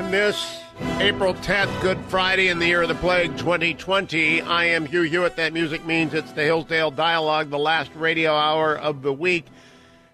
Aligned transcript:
In 0.00 0.10
this 0.10 0.62
April 0.98 1.34
10th, 1.34 1.82
Good 1.82 1.98
Friday 2.08 2.48
in 2.48 2.58
the 2.58 2.66
year 2.66 2.80
of 2.80 2.88
the 2.88 2.94
plague 2.94 3.36
2020, 3.36 4.40
I 4.40 4.64
am 4.64 4.86
Hugh 4.86 5.02
Hewitt. 5.02 5.36
That 5.36 5.52
music 5.52 5.84
means 5.84 6.14
it's 6.14 6.32
the 6.32 6.42
Hillsdale 6.42 6.90
Dialogue, 6.90 7.50
the 7.50 7.58
last 7.58 7.94
radio 7.94 8.34
hour 8.34 8.74
of 8.78 9.02
the 9.02 9.12
week. 9.12 9.44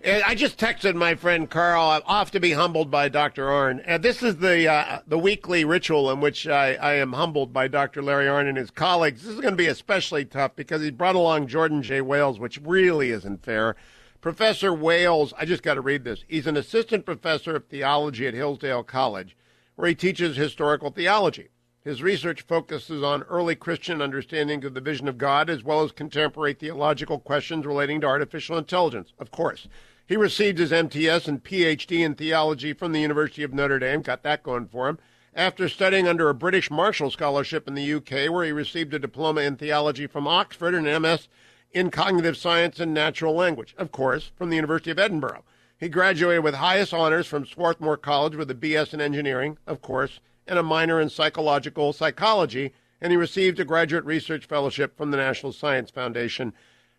And 0.02 0.24
I 0.24 0.34
just 0.34 0.58
texted 0.58 0.96
my 0.96 1.14
friend 1.14 1.48
Carl. 1.48 1.88
I'm 1.88 2.02
off 2.04 2.32
to 2.32 2.40
be 2.40 2.50
humbled 2.50 2.90
by 2.90 3.08
Dr. 3.08 3.46
Arnn. 3.46 3.80
And 3.86 4.02
this 4.02 4.24
is 4.24 4.38
the 4.38 4.68
uh, 4.68 5.02
the 5.06 5.20
weekly 5.20 5.64
ritual 5.64 6.10
in 6.10 6.20
which 6.20 6.48
I, 6.48 6.74
I 6.74 6.94
am 6.94 7.12
humbled 7.12 7.52
by 7.52 7.68
Dr. 7.68 8.02
Larry 8.02 8.26
Arnn 8.26 8.48
and 8.48 8.58
his 8.58 8.72
colleagues. 8.72 9.22
This 9.22 9.34
is 9.34 9.40
going 9.40 9.54
to 9.54 9.56
be 9.56 9.68
especially 9.68 10.24
tough 10.24 10.56
because 10.56 10.82
he 10.82 10.90
brought 10.90 11.14
along 11.14 11.46
Jordan 11.46 11.80
J. 11.84 12.00
Wales, 12.00 12.40
which 12.40 12.60
really 12.60 13.12
isn't 13.12 13.44
fair. 13.44 13.76
Professor 14.20 14.74
Wales, 14.74 15.32
I 15.38 15.44
just 15.44 15.62
got 15.62 15.74
to 15.74 15.80
read 15.80 16.02
this. 16.02 16.24
He's 16.26 16.48
an 16.48 16.56
assistant 16.56 17.06
professor 17.06 17.54
of 17.54 17.66
theology 17.66 18.26
at 18.26 18.34
Hillsdale 18.34 18.82
College, 18.82 19.36
where 19.76 19.88
he 19.88 19.94
teaches 19.94 20.36
historical 20.36 20.90
theology. 20.90 21.48
His 21.84 22.02
research 22.02 22.42
focuses 22.42 23.04
on 23.04 23.22
early 23.24 23.54
Christian 23.54 24.02
understanding 24.02 24.64
of 24.64 24.74
the 24.74 24.80
vision 24.80 25.06
of 25.06 25.18
God, 25.18 25.48
as 25.48 25.62
well 25.62 25.82
as 25.82 25.92
contemporary 25.92 26.52
theological 26.52 27.20
questions 27.20 27.64
relating 27.64 28.00
to 28.00 28.08
artificial 28.08 28.58
intelligence, 28.58 29.12
of 29.20 29.30
course. 29.30 29.68
He 30.04 30.16
received 30.16 30.58
his 30.58 30.72
MTS 30.72 31.28
and 31.28 31.44
PhD 31.44 32.04
in 32.04 32.14
theology 32.14 32.72
from 32.72 32.92
the 32.92 33.00
University 33.00 33.42
of 33.44 33.54
Notre 33.54 33.78
Dame, 33.78 34.02
got 34.02 34.22
that 34.24 34.42
going 34.42 34.66
for 34.66 34.88
him, 34.88 34.98
after 35.34 35.68
studying 35.68 36.08
under 36.08 36.28
a 36.28 36.34
British 36.34 36.70
Marshall 36.70 37.10
Scholarship 37.10 37.68
in 37.68 37.74
the 37.74 37.94
UK, 37.94 38.32
where 38.32 38.44
he 38.44 38.52
received 38.52 38.94
a 38.94 38.98
diploma 38.98 39.42
in 39.42 39.56
theology 39.56 40.06
from 40.06 40.26
Oxford 40.26 40.74
and 40.74 40.88
an 40.88 41.02
MS 41.02 41.28
in 41.72 41.90
cognitive 41.90 42.36
science 42.36 42.80
and 42.80 42.94
natural 42.94 43.34
language, 43.34 43.74
of 43.76 43.92
course, 43.92 44.32
from 44.34 44.48
the 44.48 44.56
University 44.56 44.90
of 44.90 44.98
Edinburgh. 44.98 45.44
He 45.78 45.88
graduated 45.90 46.42
with 46.42 46.54
highest 46.54 46.94
honors 46.94 47.26
from 47.26 47.44
Swarthmore 47.44 47.98
College 47.98 48.34
with 48.34 48.50
a 48.50 48.54
BS 48.54 48.94
in 48.94 49.00
engineering, 49.00 49.58
of 49.66 49.82
course, 49.82 50.20
and 50.46 50.58
a 50.58 50.62
minor 50.62 50.98
in 51.00 51.10
psychological 51.10 51.92
psychology, 51.92 52.72
and 53.00 53.10
he 53.10 53.16
received 53.16 53.60
a 53.60 53.64
graduate 53.64 54.04
research 54.06 54.46
fellowship 54.46 54.96
from 54.96 55.10
the 55.10 55.18
National 55.18 55.52
Science 55.52 55.90
Foundation. 55.90 56.54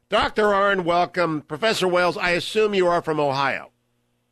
Dr. 0.10 0.44
Arnn, 0.44 0.84
welcome. 0.84 1.42
Professor 1.42 1.88
Wales, 1.88 2.18
I 2.18 2.32
assume 2.32 2.76
you 2.76 2.88
are 2.88 3.02
from 3.02 3.20
Ohio. 3.20 3.72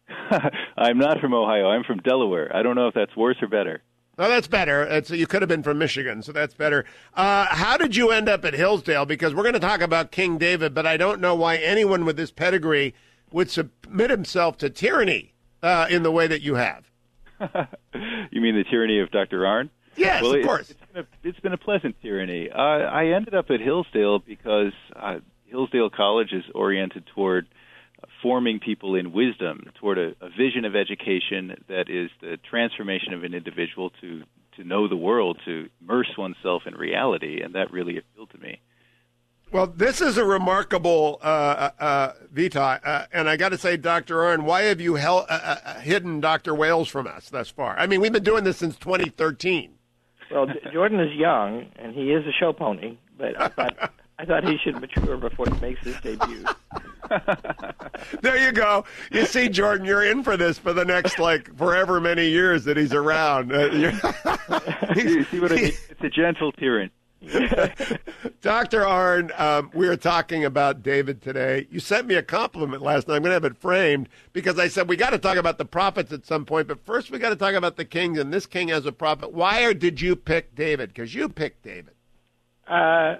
I'm 0.77 0.99
not 0.99 1.19
from 1.19 1.33
Ohio. 1.33 1.67
I'm 1.67 1.83
from 1.83 1.97
Delaware. 1.99 2.55
I 2.55 2.61
don't 2.61 2.75
know 2.75 2.87
if 2.87 2.93
that's 2.93 3.15
worse 3.15 3.37
or 3.41 3.47
better. 3.47 3.81
Oh, 4.19 4.29
that's 4.29 4.47
better. 4.47 4.83
It's, 4.83 5.09
you 5.09 5.25
could 5.25 5.41
have 5.41 5.49
been 5.49 5.63
from 5.63 5.79
Michigan, 5.79 6.21
so 6.21 6.31
that's 6.31 6.53
better. 6.53 6.85
Uh, 7.15 7.47
how 7.49 7.77
did 7.77 7.95
you 7.95 8.11
end 8.11 8.29
up 8.29 8.45
at 8.45 8.53
Hillsdale? 8.53 9.05
Because 9.05 9.33
we're 9.33 9.43
going 9.43 9.53
to 9.53 9.59
talk 9.59 9.81
about 9.81 10.11
King 10.11 10.37
David, 10.37 10.73
but 10.73 10.85
I 10.85 10.97
don't 10.97 11.19
know 11.19 11.35
why 11.35 11.57
anyone 11.57 12.05
with 12.05 12.15
this 12.15 12.31
pedigree 12.31 12.93
would 13.31 13.49
submit 13.49 14.09
himself 14.09 14.57
to 14.59 14.69
tyranny 14.69 15.33
uh, 15.61 15.87
in 15.89 16.03
the 16.03 16.11
way 16.11 16.27
that 16.27 16.41
you 16.41 16.55
have. 16.55 16.85
you 18.31 18.41
mean 18.41 18.55
the 18.55 18.63
tyranny 18.69 18.99
of 18.99 19.11
Dr. 19.11 19.39
Arnn? 19.39 19.69
Yes, 19.97 20.21
well, 20.21 20.35
of 20.35 20.45
course. 20.45 20.69
It's 20.71 20.79
been, 20.93 21.03
a, 21.03 21.27
it's 21.27 21.39
been 21.39 21.53
a 21.53 21.57
pleasant 21.57 21.95
tyranny. 22.01 22.49
Uh, 22.49 22.57
I 22.57 23.07
ended 23.15 23.33
up 23.33 23.49
at 23.49 23.59
Hillsdale 23.59 24.19
because 24.19 24.73
uh, 24.95 25.19
Hillsdale 25.45 25.89
College 25.89 26.33
is 26.33 26.43
oriented 26.53 27.05
toward 27.13 27.47
forming 28.21 28.59
people 28.59 28.95
in 28.95 29.11
wisdom 29.11 29.69
toward 29.79 29.97
a, 29.97 30.15
a 30.21 30.29
vision 30.29 30.65
of 30.65 30.75
education 30.75 31.55
that 31.67 31.89
is 31.89 32.09
the 32.21 32.37
transformation 32.49 33.13
of 33.13 33.23
an 33.23 33.33
individual 33.33 33.91
to 34.01 34.23
to 34.57 34.63
know 34.63 34.87
the 34.87 34.95
world, 34.95 35.37
to 35.43 35.69
immerse 35.81 36.11
oneself 36.17 36.63
in 36.65 36.75
reality, 36.75 37.41
and 37.41 37.55
that 37.55 37.71
really 37.71 37.97
appealed 37.97 38.29
to 38.29 38.37
me. 38.37 38.61
Well, 39.55 39.67
this 39.67 40.01
is 40.01 40.17
a 40.17 40.25
remarkable 40.25 41.17
uh, 41.23 41.25
uh, 41.25 41.71
uh 41.81 42.11
Vita, 42.29 42.59
uh, 42.61 43.05
and 43.13 43.29
I 43.29 43.37
got 43.37 43.53
to 43.53 43.57
say, 43.57 43.77
Dr. 43.77 44.17
Arnn, 44.17 44.43
why 44.43 44.63
have 44.63 44.81
you 44.81 44.95
hel- 44.95 45.25
uh, 45.29 45.55
uh, 45.63 45.79
hidden 45.79 46.19
Dr. 46.19 46.53
Wales 46.53 46.89
from 46.89 47.07
us 47.07 47.29
thus 47.29 47.51
far? 47.51 47.73
I 47.79 47.87
mean, 47.87 48.01
we've 48.01 48.11
been 48.11 48.21
doing 48.21 48.43
this 48.43 48.57
since 48.57 48.75
2013. 48.75 49.71
Well, 50.29 50.47
Jordan 50.73 50.99
is 50.99 51.13
young, 51.15 51.67
and 51.77 51.95
he 51.95 52.11
is 52.11 52.27
a 52.27 52.33
show 52.33 52.51
pony, 52.51 52.97
but 53.17 53.39
I 53.41 53.47
thought 53.47 53.93
I 54.19 54.25
thought 54.25 54.45
he 54.45 54.57
should 54.57 54.81
mature 54.81 55.15
before 55.15 55.45
he 55.49 55.57
makes 55.61 55.79
his 55.85 55.95
debut. 56.01 56.43
there 58.21 58.37
you 58.37 58.51
go. 58.51 58.83
You 59.09 59.25
see, 59.25 59.47
Jordan, 59.47 59.85
you're 59.85 60.03
in 60.03 60.21
for 60.21 60.35
this 60.35 60.57
for 60.57 60.73
the 60.73 60.83
next 60.83 61.17
like 61.17 61.55
forever 61.55 62.01
many 62.01 62.27
years 62.27 62.65
that 62.65 62.75
he's 62.75 62.93
around. 62.93 63.53
Uh, 63.53 63.67
you 64.97 65.23
see 65.23 65.39
what 65.39 65.53
I 65.53 65.55
mean? 65.55 65.71
It's 65.89 66.03
a 66.03 66.09
gentle 66.09 66.51
tyranny. 66.51 66.91
Dr. 68.41 68.81
Arnn, 68.81 69.37
um, 69.39 69.71
we 69.73 69.87
were 69.87 69.97
talking 69.97 70.45
about 70.45 70.83
David 70.83 71.21
today. 71.21 71.67
You 71.71 71.79
sent 71.79 72.07
me 72.07 72.15
a 72.15 72.23
compliment 72.23 72.81
last 72.81 73.07
night. 73.07 73.15
I'm 73.15 73.21
going 73.21 73.31
to 73.31 73.33
have 73.35 73.45
it 73.45 73.57
framed 73.57 74.09
because 74.33 74.59
I 74.59 74.67
said 74.67 74.87
we 74.87 74.95
got 74.95 75.11
to 75.11 75.17
talk 75.17 75.37
about 75.37 75.57
the 75.57 75.65
prophets 75.65 76.11
at 76.11 76.25
some 76.25 76.45
point, 76.45 76.67
but 76.67 76.85
first 76.85 77.09
we 77.11 77.19
got 77.19 77.29
to 77.29 77.35
talk 77.35 77.55
about 77.55 77.77
the 77.77 77.85
kings, 77.85 78.19
and 78.19 78.33
this 78.33 78.45
king 78.45 78.67
has 78.67 78.85
a 78.85 78.91
prophet. 78.91 79.33
Why 79.33 79.73
did 79.73 80.01
you 80.01 80.15
pick 80.15 80.55
David? 80.55 80.89
Because 80.89 81.15
you 81.15 81.27
picked 81.29 81.63
David. 81.63 81.93
Uh, 82.67 83.15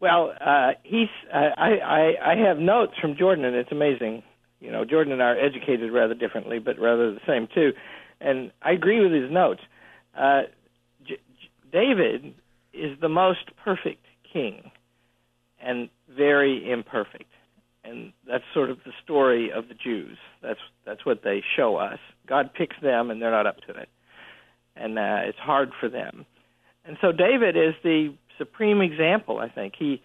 well, 0.00 0.34
uh, 0.40 0.72
he's. 0.82 1.08
Uh, 1.32 1.50
I, 1.56 1.78
I 1.78 2.32
I 2.32 2.36
have 2.36 2.58
notes 2.58 2.92
from 3.00 3.16
Jordan, 3.16 3.44
and 3.44 3.56
it's 3.56 3.72
amazing. 3.72 4.22
You 4.60 4.70
know, 4.70 4.84
Jordan 4.84 5.12
and 5.12 5.22
I 5.22 5.26
are 5.26 5.38
educated 5.38 5.92
rather 5.92 6.14
differently, 6.14 6.58
but 6.58 6.78
rather 6.78 7.12
the 7.12 7.20
same 7.26 7.48
too. 7.54 7.72
And 8.20 8.50
I 8.62 8.72
agree 8.72 9.00
with 9.00 9.12
his 9.12 9.30
notes. 9.30 9.60
Uh, 10.16 10.42
J- 11.06 11.18
J- 11.40 11.50
David 11.72 12.34
is 12.74 12.98
the 13.00 13.08
most 13.08 13.50
perfect 13.62 14.04
king, 14.30 14.70
and 15.60 15.88
very 16.16 16.70
imperfect. 16.70 17.30
And 17.84 18.12
that's 18.26 18.44
sort 18.54 18.70
of 18.70 18.78
the 18.84 18.92
story 19.02 19.52
of 19.52 19.68
the 19.68 19.74
Jews. 19.74 20.16
That's 20.42 20.60
that's 20.86 21.04
what 21.04 21.22
they 21.22 21.42
show 21.56 21.76
us. 21.76 21.98
God 22.26 22.50
picks 22.54 22.76
them, 22.82 23.10
and 23.10 23.20
they're 23.20 23.30
not 23.30 23.46
up 23.46 23.58
to 23.68 23.74
it, 23.74 23.88
and 24.74 24.98
uh, 24.98 25.18
it's 25.24 25.38
hard 25.38 25.70
for 25.78 25.88
them. 25.88 26.24
And 26.86 26.96
so 27.00 27.12
David 27.12 27.56
is 27.56 27.74
the 27.82 28.14
supreme 28.38 28.80
example. 28.80 29.38
I 29.38 29.48
think 29.48 29.74
he, 29.78 30.02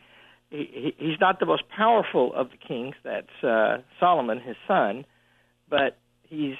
he 0.49 0.93
he's 0.97 1.19
not 1.19 1.39
the 1.39 1.45
most 1.45 1.63
powerful 1.75 2.33
of 2.33 2.49
the 2.51 2.57
kings. 2.57 2.95
That's 3.03 3.43
uh, 3.43 3.77
Solomon, 3.99 4.39
his 4.39 4.55
son, 4.67 5.05
but 5.69 5.97
he's 6.23 6.55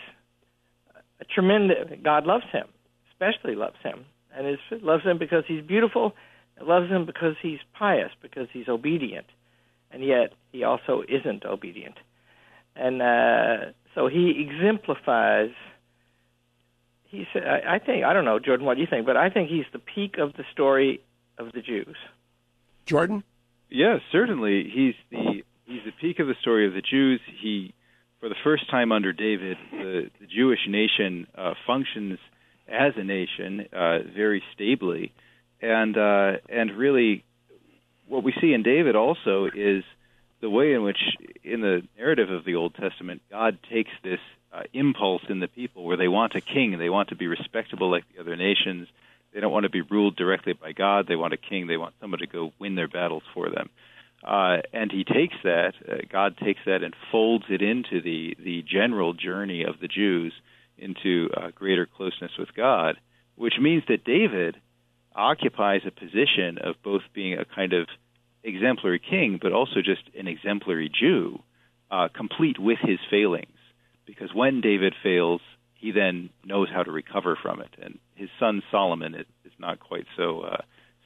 a 1.19 1.25
tremendous. 1.25 1.77
God 2.03 2.25
loves 2.25 2.45
him, 2.51 2.67
especially 3.11 3.55
loves 3.55 3.77
him, 3.83 4.05
and 4.39 4.47
is 4.47 4.81
loves 4.81 5.03
him 5.03 5.17
because 5.17 5.43
he's 5.47 5.61
beautiful. 5.61 6.15
Loves 6.61 6.89
him 6.89 7.05
because 7.05 7.35
he's 7.41 7.59
pious, 7.77 8.11
because 8.21 8.47
he's 8.51 8.67
obedient, 8.67 9.27
and 9.91 10.03
yet 10.03 10.33
he 10.51 10.63
also 10.63 11.03
isn't 11.07 11.45
obedient, 11.45 11.95
and 12.75 13.01
uh, 13.01 13.71
so 13.95 14.07
he 14.07 14.45
exemplifies 14.47 15.51
he's 17.03 17.27
I 17.35 17.79
think 17.79 18.03
I 18.03 18.13
don't 18.13 18.25
know 18.25 18.39
Jordan 18.39 18.65
what 18.65 18.75
do 18.75 18.81
you 18.81 18.87
think 18.89 19.05
but 19.05 19.17
I 19.17 19.29
think 19.29 19.49
he's 19.49 19.65
the 19.71 19.79
peak 19.79 20.17
of 20.17 20.33
the 20.33 20.43
story 20.51 21.01
of 21.37 21.51
the 21.53 21.61
Jews. 21.61 21.95
Jordan? 22.85 23.23
Yes, 23.69 24.01
certainly. 24.11 24.69
He's 24.73 24.95
the 25.11 25.43
he's 25.65 25.83
the 25.85 25.93
peak 26.01 26.19
of 26.19 26.27
the 26.27 26.35
story 26.41 26.65
of 26.67 26.73
the 26.73 26.81
Jews. 26.81 27.21
He, 27.41 27.73
for 28.19 28.29
the 28.29 28.35
first 28.43 28.69
time 28.69 28.91
under 28.91 29.13
David, 29.13 29.57
the, 29.71 30.09
the 30.19 30.27
Jewish 30.27 30.67
nation 30.67 31.27
uh, 31.35 31.53
functions 31.65 32.19
as 32.69 32.93
a 32.95 33.03
nation 33.03 33.67
uh, 33.73 33.99
very 34.15 34.43
stably, 34.53 35.11
and 35.61 35.97
uh, 35.97 36.37
and 36.49 36.71
really, 36.77 37.23
what 38.07 38.23
we 38.23 38.33
see 38.39 38.53
in 38.53 38.63
David 38.63 38.95
also 38.95 39.45
is 39.53 39.83
the 40.41 40.49
way 40.49 40.73
in 40.73 40.83
which, 40.83 40.99
in 41.43 41.61
the 41.61 41.81
narrative 41.97 42.29
of 42.29 42.45
the 42.45 42.55
Old 42.55 42.75
Testament, 42.75 43.21
God 43.29 43.57
takes 43.69 43.91
this 44.03 44.19
uh, 44.53 44.61
impulse 44.73 45.23
in 45.29 45.39
the 45.39 45.47
people 45.47 45.83
where 45.83 45.97
they 45.97 46.07
want 46.07 46.35
a 46.35 46.41
king, 46.41 46.77
they 46.77 46.89
want 46.89 47.09
to 47.09 47.15
be 47.15 47.27
respectable 47.27 47.91
like 47.91 48.05
the 48.13 48.21
other 48.21 48.35
nations 48.35 48.87
they 49.33 49.39
don't 49.39 49.51
want 49.51 49.63
to 49.63 49.69
be 49.69 49.81
ruled 49.81 50.15
directly 50.15 50.53
by 50.53 50.71
God. 50.71 51.05
They 51.07 51.15
want 51.15 51.33
a 51.33 51.37
king. 51.37 51.67
They 51.67 51.77
want 51.77 51.95
someone 52.01 52.19
to 52.19 52.27
go 52.27 52.51
win 52.59 52.75
their 52.75 52.87
battles 52.87 53.23
for 53.33 53.49
them. 53.49 53.69
Uh, 54.23 54.57
and 54.73 54.91
he 54.91 55.03
takes 55.03 55.35
that, 55.43 55.73
uh, 55.87 55.95
God 56.11 56.35
takes 56.37 56.59
that 56.65 56.83
and 56.83 56.93
folds 57.11 57.45
it 57.49 57.61
into 57.61 58.01
the, 58.01 58.35
the 58.43 58.63
general 58.63 59.13
journey 59.13 59.63
of 59.63 59.79
the 59.79 59.87
Jews 59.87 60.33
into 60.79 61.29
uh, 61.35 61.51
greater 61.53 61.85
closeness 61.85 62.31
with 62.37 62.53
God, 62.55 62.97
which 63.35 63.55
means 63.59 63.83
that 63.87 64.03
David 64.03 64.57
occupies 65.15 65.81
a 65.85 65.91
position 65.91 66.57
of 66.61 66.75
both 66.83 67.01
being 67.13 67.37
a 67.37 67.45
kind 67.45 67.73
of 67.73 67.87
exemplary 68.43 68.99
king, 68.99 69.39
but 69.41 69.51
also 69.51 69.81
just 69.83 70.03
an 70.17 70.27
exemplary 70.27 70.89
Jew, 70.89 71.41
uh, 71.91 72.07
complete 72.13 72.59
with 72.59 72.79
his 72.81 72.99
failings. 73.09 73.47
Because 74.05 74.33
when 74.33 74.61
David 74.61 74.93
fails, 75.03 75.41
he 75.73 75.91
then 75.91 76.29
knows 76.43 76.69
how 76.73 76.83
to 76.83 76.91
recover 76.91 77.37
from 77.41 77.61
it. 77.61 77.75
And 77.81 77.99
his 78.15 78.29
son 78.39 78.61
Solomon 78.71 79.15
is, 79.15 79.25
is 79.45 79.53
not 79.59 79.79
quite 79.79 80.05
so 80.17 80.41
uh, 80.41 80.61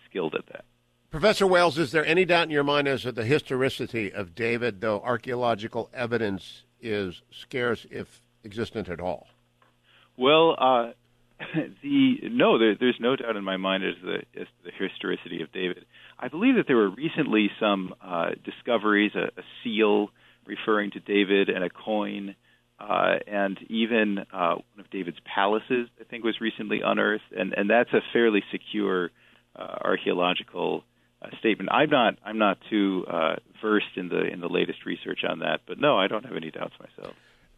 skilled 0.10 0.36
at 0.36 0.46
that. 0.48 0.66
Professor 1.12 1.46
Wales, 1.46 1.78
is 1.78 1.92
there 1.92 2.06
any 2.06 2.25
doubt 2.25 2.46
in 2.46 2.50
your 2.50 2.64
mind 2.64 2.88
as 2.88 3.04
to 3.04 3.12
the 3.12 3.24
historicity 3.24 4.12
of 4.12 4.34
David, 4.34 4.81
though 4.81 5.00
archaeological 5.02 5.90
evidence 5.94 6.64
is 6.81 7.22
scarce, 7.30 7.86
if 7.92 8.22
existent 8.44 8.90
at 8.90 9.00
all? 9.00 9.28
Well, 10.18 10.56
uh, 10.57 10.92
the 11.83 12.15
no, 12.24 12.60
there, 12.60 12.75
there's 12.80 12.98
no 13.00 13.15
doubt 13.15 13.36
in 13.36 13.44
my 13.44 13.57
mind 13.57 13.83
as, 13.83 13.95
the, 14.04 14.15
as 14.39 14.48
to 14.48 14.63
the 14.65 14.71
historicity 14.71 15.42
of 15.42 15.51
David. 15.51 15.86
I 16.18 16.27
believe 16.27 16.56
that 16.56 16.65
there 16.68 16.77
were 16.77 16.89
recently 16.89 17.50
some 17.60 17.94
uh, 18.04 18.31
discoveries, 18.45 19.12
a, 19.15 19.39
a 19.39 19.44
seal 19.63 20.10
referring 20.45 20.92
to 20.92 21.00
David 21.00 21.50
and 21.50 21.63
a 21.63 21.69
coin 21.69 22.36
uh, 22.80 23.15
and 23.27 23.57
even 23.69 24.19
uh, 24.33 24.56
one 24.56 24.80
of 24.80 24.89
David's 24.89 25.18
palaces, 25.33 25.88
I 26.00 26.04
think, 26.10 26.24
was 26.24 26.42
recently 26.42 26.81
unearthed, 26.83 27.31
and 27.36 27.54
and 27.54 27.69
that's 27.69 27.94
a 27.94 28.01
fairly 28.12 28.44
secure 28.51 29.12
uh, 29.56 29.77
archaeological 29.81 30.83
uh, 31.21 31.27
statement. 31.39 31.69
I'm 31.71 31.89
not 31.89 32.15
I'm 32.25 32.38
not 32.38 32.57
too 32.69 33.06
uh, 33.10 33.36
versed 33.62 33.95
in 33.95 34.10
the 34.10 34.21
in 34.25 34.42
the 34.42 34.50
latest 34.50 34.86
research 34.86 35.19
on 35.27 35.39
that, 35.39 35.62
but 35.68 35.80
no, 35.80 35.98
I 35.98 36.07
don't 36.07 36.25
have 36.25 36.36
any 36.36 36.51
doubts 36.51 36.74
myself. 36.80 37.15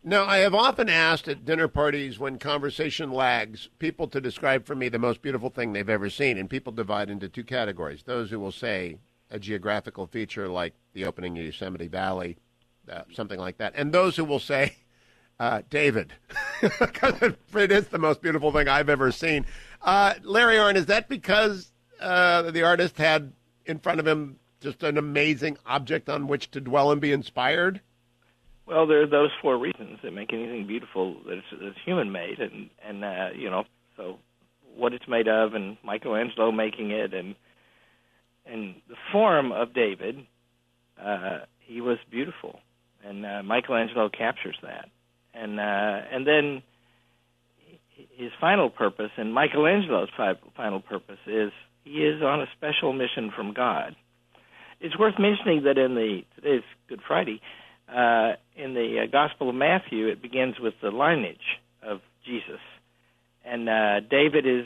Now, 0.08 0.26
I 0.26 0.38
have 0.38 0.54
often 0.54 0.88
asked 0.88 1.28
at 1.28 1.46
dinner 1.46 1.68
parties 1.68 2.20
when 2.20 2.38
conversation 2.38 3.12
lags 3.12 3.70
people 3.80 4.08
to 4.10 4.22
describe 4.22 4.68
for 4.68 4.76
me 4.76 4.88
the 4.88 5.00
most 5.00 5.24
beautiful 5.24 5.50
thing 5.50 5.74
they've 5.74 5.90
ever 5.90 6.12
seen, 6.12 6.38
and 6.38 6.48
people 6.48 6.72
divide 6.72 7.10
into 7.10 7.28
two 7.28 7.44
categories: 7.44 8.04
those 8.04 8.30
who 8.30 8.40
will 8.40 8.52
say 8.52 9.00
a 9.32 9.40
geographical 9.40 10.06
feature 10.06 10.48
like 10.48 10.76
the 10.94 11.06
opening 11.06 11.40
of 11.40 11.46
Yosemite 11.46 11.88
Valley, 11.88 12.38
uh, 12.88 13.02
something 13.14 13.40
like 13.40 13.58
that, 13.58 13.74
and 13.76 13.92
those 13.92 14.16
who 14.16 14.24
will 14.24 14.38
say 14.38 14.76
uh, 15.40 15.64
David, 15.72 16.14
because 16.80 17.20
it 17.24 17.72
is 17.72 17.88
the 17.88 17.98
most 17.98 18.22
beautiful 18.22 18.52
thing 18.52 18.68
I've 18.68 18.90
ever 18.90 19.12
seen. 19.12 19.44
Uh, 19.82 20.14
Larry 20.22 20.58
Arnn, 20.58 20.76
is 20.76 20.86
that 20.86 21.10
because 21.10 21.72
uh, 22.00 22.52
the 22.52 22.62
artist 22.62 23.00
had 23.00 23.34
in 23.66 23.80
front 23.80 24.00
of 24.00 24.06
him 24.06 24.38
just 24.60 24.84
an 24.84 25.00
amazing 25.00 25.58
object 25.66 26.10
on 26.10 26.28
which 26.28 26.52
to 26.52 26.62
dwell 26.62 26.92
and 26.92 27.02
be 27.02 27.12
inspired? 27.12 27.82
Well, 28.68 28.88
there 28.88 29.02
are 29.02 29.08
those 29.08 29.30
four 29.42 29.58
reasons 29.58 30.00
that 30.04 30.12
make 30.12 30.34
anything 30.34 30.66
beautiful 30.68 31.18
that 31.26 31.34
it's, 31.38 31.48
it's 31.52 31.78
human 31.86 32.12
made, 32.12 32.40
and 32.40 32.70
and 32.86 33.04
uh, 33.04 33.30
you 33.36 33.50
know, 33.50 33.64
so 33.96 34.18
what 34.76 34.94
it's 34.94 35.08
made 35.08 35.28
of, 35.28 35.54
and 35.54 35.78
Michelangelo 35.84 36.52
making 36.52 36.92
it, 36.92 37.14
and 37.14 37.36
and 38.46 38.76
the 38.90 38.96
form 39.12 39.52
of 39.52 39.74
David, 39.74 40.26
uh, 41.04 41.40
he 41.60 41.82
was 41.82 41.98
beautiful, 42.10 42.60
and 43.04 43.26
uh, 43.26 43.44
Michelangelo 43.44 44.10
captures 44.10 44.58
that 44.64 44.90
and 45.36 45.60
uh, 45.60 46.02
and 46.12 46.26
then 46.26 46.64
his 48.18 48.32
final 48.40 48.70
purpose 48.70 49.12
and 49.18 49.34
Michelangelo's 49.34 50.10
final 50.56 50.82
purpose 50.82 51.20
is 51.28 51.52
he 51.84 52.06
is 52.06 52.22
on 52.22 52.42
a 52.42 52.46
special 52.58 52.94
mission 52.94 53.32
from 53.36 53.54
God. 53.54 53.96
It's 54.82 54.98
worth 54.98 55.16
mentioning 55.20 55.64
that 55.64 55.78
in 55.78 55.96
the 55.96 56.22
today's 56.36 56.64
Good 56.90 57.02
Friday, 57.08 57.42
uh, 57.90 58.34
in 58.56 58.74
the 58.74 59.04
uh, 59.04 59.12
Gospel 59.12 59.50
of 59.50 59.56
Matthew, 59.56 60.08
it 60.08 60.22
begins 60.22 60.60
with 60.60 60.74
the 60.82 60.90
lineage 60.90 61.60
of 61.84 62.00
Jesus, 62.26 62.60
and 63.44 63.70
uh, 63.70 64.00
David 64.00 64.46
is 64.46 64.66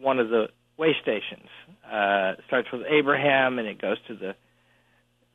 one 0.00 0.18
of 0.18 0.28
the 0.28 0.48
way 0.76 0.94
stations. 1.02 1.48
Uh, 1.84 2.34
starts 2.46 2.68
with 2.72 2.82
Abraham 2.88 3.58
and 3.58 3.66
it 3.66 3.80
goes 3.80 3.96
to 4.06 4.14
the 4.14 4.34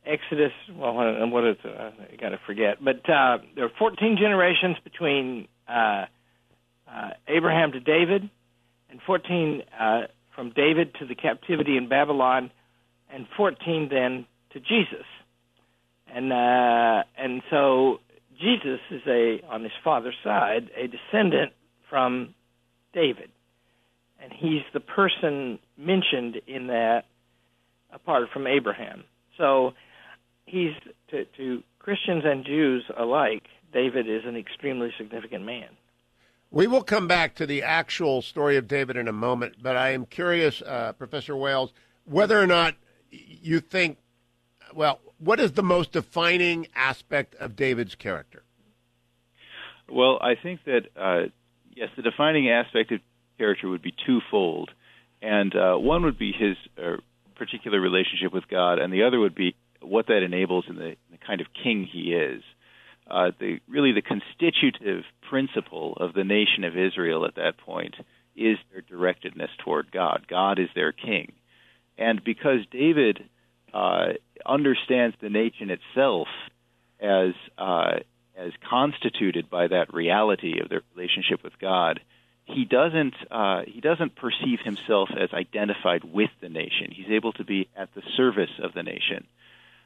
Exodus, 0.06 0.52
well, 0.75 0.94
what 0.94 1.46
is 1.46 1.56
it? 1.64 1.80
I 1.80 2.16
got 2.18 2.30
to 2.30 2.40
forget. 2.46 2.84
But 2.84 3.10
uh, 3.10 3.38
there 3.56 3.66
are 3.66 3.72
14 3.80 4.18
generations 4.19 4.76
between 4.84 5.48
uh, 5.68 6.06
uh, 6.92 7.10
Abraham 7.28 7.72
to 7.72 7.80
David, 7.80 8.30
and 8.90 9.00
14 9.06 9.64
uh, 9.80 10.02
from 10.36 10.52
David 10.52 10.94
to 11.00 11.06
the 11.06 11.16
captivity 11.16 11.78
in 11.78 11.88
Babylon, 11.88 12.52
and 13.14 13.28
14 13.38 13.88
then 13.90 14.26
to 14.52 14.60
Jesus. 14.60 15.06
And 16.13 16.31
uh, 16.31 17.04
and 17.18 17.42
so 17.50 18.00
Jesus 18.39 18.80
is 18.92 19.01
a 19.07 19.42
on 19.50 19.63
his 19.63 19.71
father's 19.83 20.15
side 20.24 20.69
a 20.77 20.88
descendant 20.88 21.54
from 21.89 22.36
David, 22.94 23.30
and 24.21 24.31
he's 24.31 24.62
the 24.74 24.80
person 24.80 25.60
mentioned 25.77 26.39
in 26.45 26.68
that 26.68 27.06
apart 27.92 28.30
from 28.31 28.45
Abraham. 28.45 29.04
So 29.38 29.74
he's 30.45 30.74
to, 31.10 31.25
to 31.38 31.63
Christians 31.80 32.24
and 32.25 32.45
Jews 32.45 32.83
alike. 32.95 33.44
David 33.74 34.07
is 34.07 34.21
an 34.25 34.36
extremely 34.36 34.92
significant 34.98 35.45
man. 35.45 35.69
We 36.51 36.68
will 36.68 36.83
come 36.83 37.07
back 37.07 37.33
to 37.36 37.48
the 37.48 37.63
actual 37.63 38.21
story 38.21 38.57
of 38.57 38.68
David 38.68 38.95
in 38.98 39.07
a 39.07 39.13
moment, 39.13 39.56
but 39.63 39.75
I 39.75 39.89
am 39.89 40.06
curious, 40.06 40.62
uh, 40.62 40.94
Professor 40.94 41.36
Wales, 41.36 41.74
whether 42.06 42.39
or 42.39 42.45
not 42.45 42.75
you 43.09 43.59
think, 43.59 43.98
well, 44.75 45.00
what 45.20 45.40
is 45.40 45.54
the 45.54 45.64
most 45.64 45.92
defining 45.92 46.68
aspect 46.75 47.36
of 47.36 47.56
David's 47.56 47.96
character? 47.96 48.44
Well, 49.90 50.18
I 50.22 50.36
think 50.36 50.62
that, 50.66 50.88
uh, 50.96 51.30
yes, 51.75 51.90
the 51.96 52.02
defining 52.02 52.50
aspect 52.50 52.92
of 52.92 53.00
character 53.38 53.70
would 53.70 53.81
be 53.81 53.94
twofold. 54.06 54.72
And 55.22 55.56
uh, 55.56 55.75
one 55.75 56.04
would 56.04 56.18
be 56.18 56.31
his 56.31 56.58
uh, 56.78 56.98
particular 57.36 57.80
relationship 57.80 58.34
with 58.34 58.48
God, 58.48 58.80
and 58.80 58.92
the 58.92 59.04
other 59.04 59.20
would 59.20 59.36
be 59.36 59.56
what 59.81 60.08
that 60.08 60.24
enables 60.24 60.66
in 60.68 60.76
the, 60.76 60.96
the 61.12 61.18
kind 61.26 61.42
of 61.42 61.48
king 61.64 61.88
he 61.92 62.14
is. 62.14 62.44
Uh, 63.10 63.31
the 63.40 63.60
really 63.68 63.92
the 63.92 64.02
constitutive 64.02 65.04
principle 65.30 65.98
of 66.00 66.14
the 66.14 66.24
nation 66.24 66.64
of 66.64 66.78
Israel 66.78 67.26
at 67.26 67.36
that 67.36 67.58
point 67.58 67.96
is 68.36 68.58
their 68.72 68.81
directedness 68.81 69.50
toward 69.64 69.92
God. 69.92 70.26
God 70.30 70.58
is 70.58 70.69
their 70.74 70.94
king, 70.94 71.34
and 71.98 72.24
because 72.24 72.60
David 72.72 73.24
uh, 73.74 74.14
understands 74.46 75.16
the 75.22 75.30
nation 75.30 75.70
itself 75.70 76.28
as 77.00 77.34
uh, 77.58 78.00
as 78.36 78.52
constituted 78.68 79.50
by 79.50 79.68
that 79.68 79.94
reality 79.94 80.60
of 80.60 80.70
their 80.70 80.81
relationship 80.96 81.44
with 81.44 81.54
God, 81.60 82.00
he 82.46 82.66
doesn't 82.66 83.16
uh, 83.31 83.62
he 83.68 83.81
doesn't 83.81 84.16
perceive 84.16 84.60
himself 84.64 85.10
as 85.18 85.31
identified 85.34 86.04
with 86.04 86.30
the 86.42 86.50
nation. 86.50 86.92
He's 86.92 87.12
able 87.12 87.34
to 87.34 87.44
be 87.44 87.70
at 87.75 87.94
the 87.94 88.02
service 88.18 88.52
of 88.62 88.74
the 88.74 88.84
nation. 88.84 89.28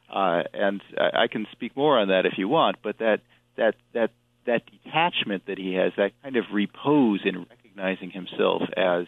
Uh, 0.10 0.44
and 0.54 0.81
I, 0.98 1.28
can 1.28 1.48
speak 1.51 1.75
more 1.75 2.00
on 2.00 2.07
that 2.07 2.25
if 2.25 2.38
you 2.38 2.48
want, 2.48 2.78
but 2.81 3.00
that 3.00 3.19
that 3.57 3.75
that 3.94 4.12
that 4.45 4.63
detachment 4.83 5.45
that 5.48 5.57
he 5.57 5.74
has, 5.74 5.92
that 5.98 6.12
kind 6.24 6.38
of 6.38 6.45
repose 6.54 7.19
in 7.25 7.45
recognizing 7.50 8.12
himself 8.12 8.63
as 8.75 9.06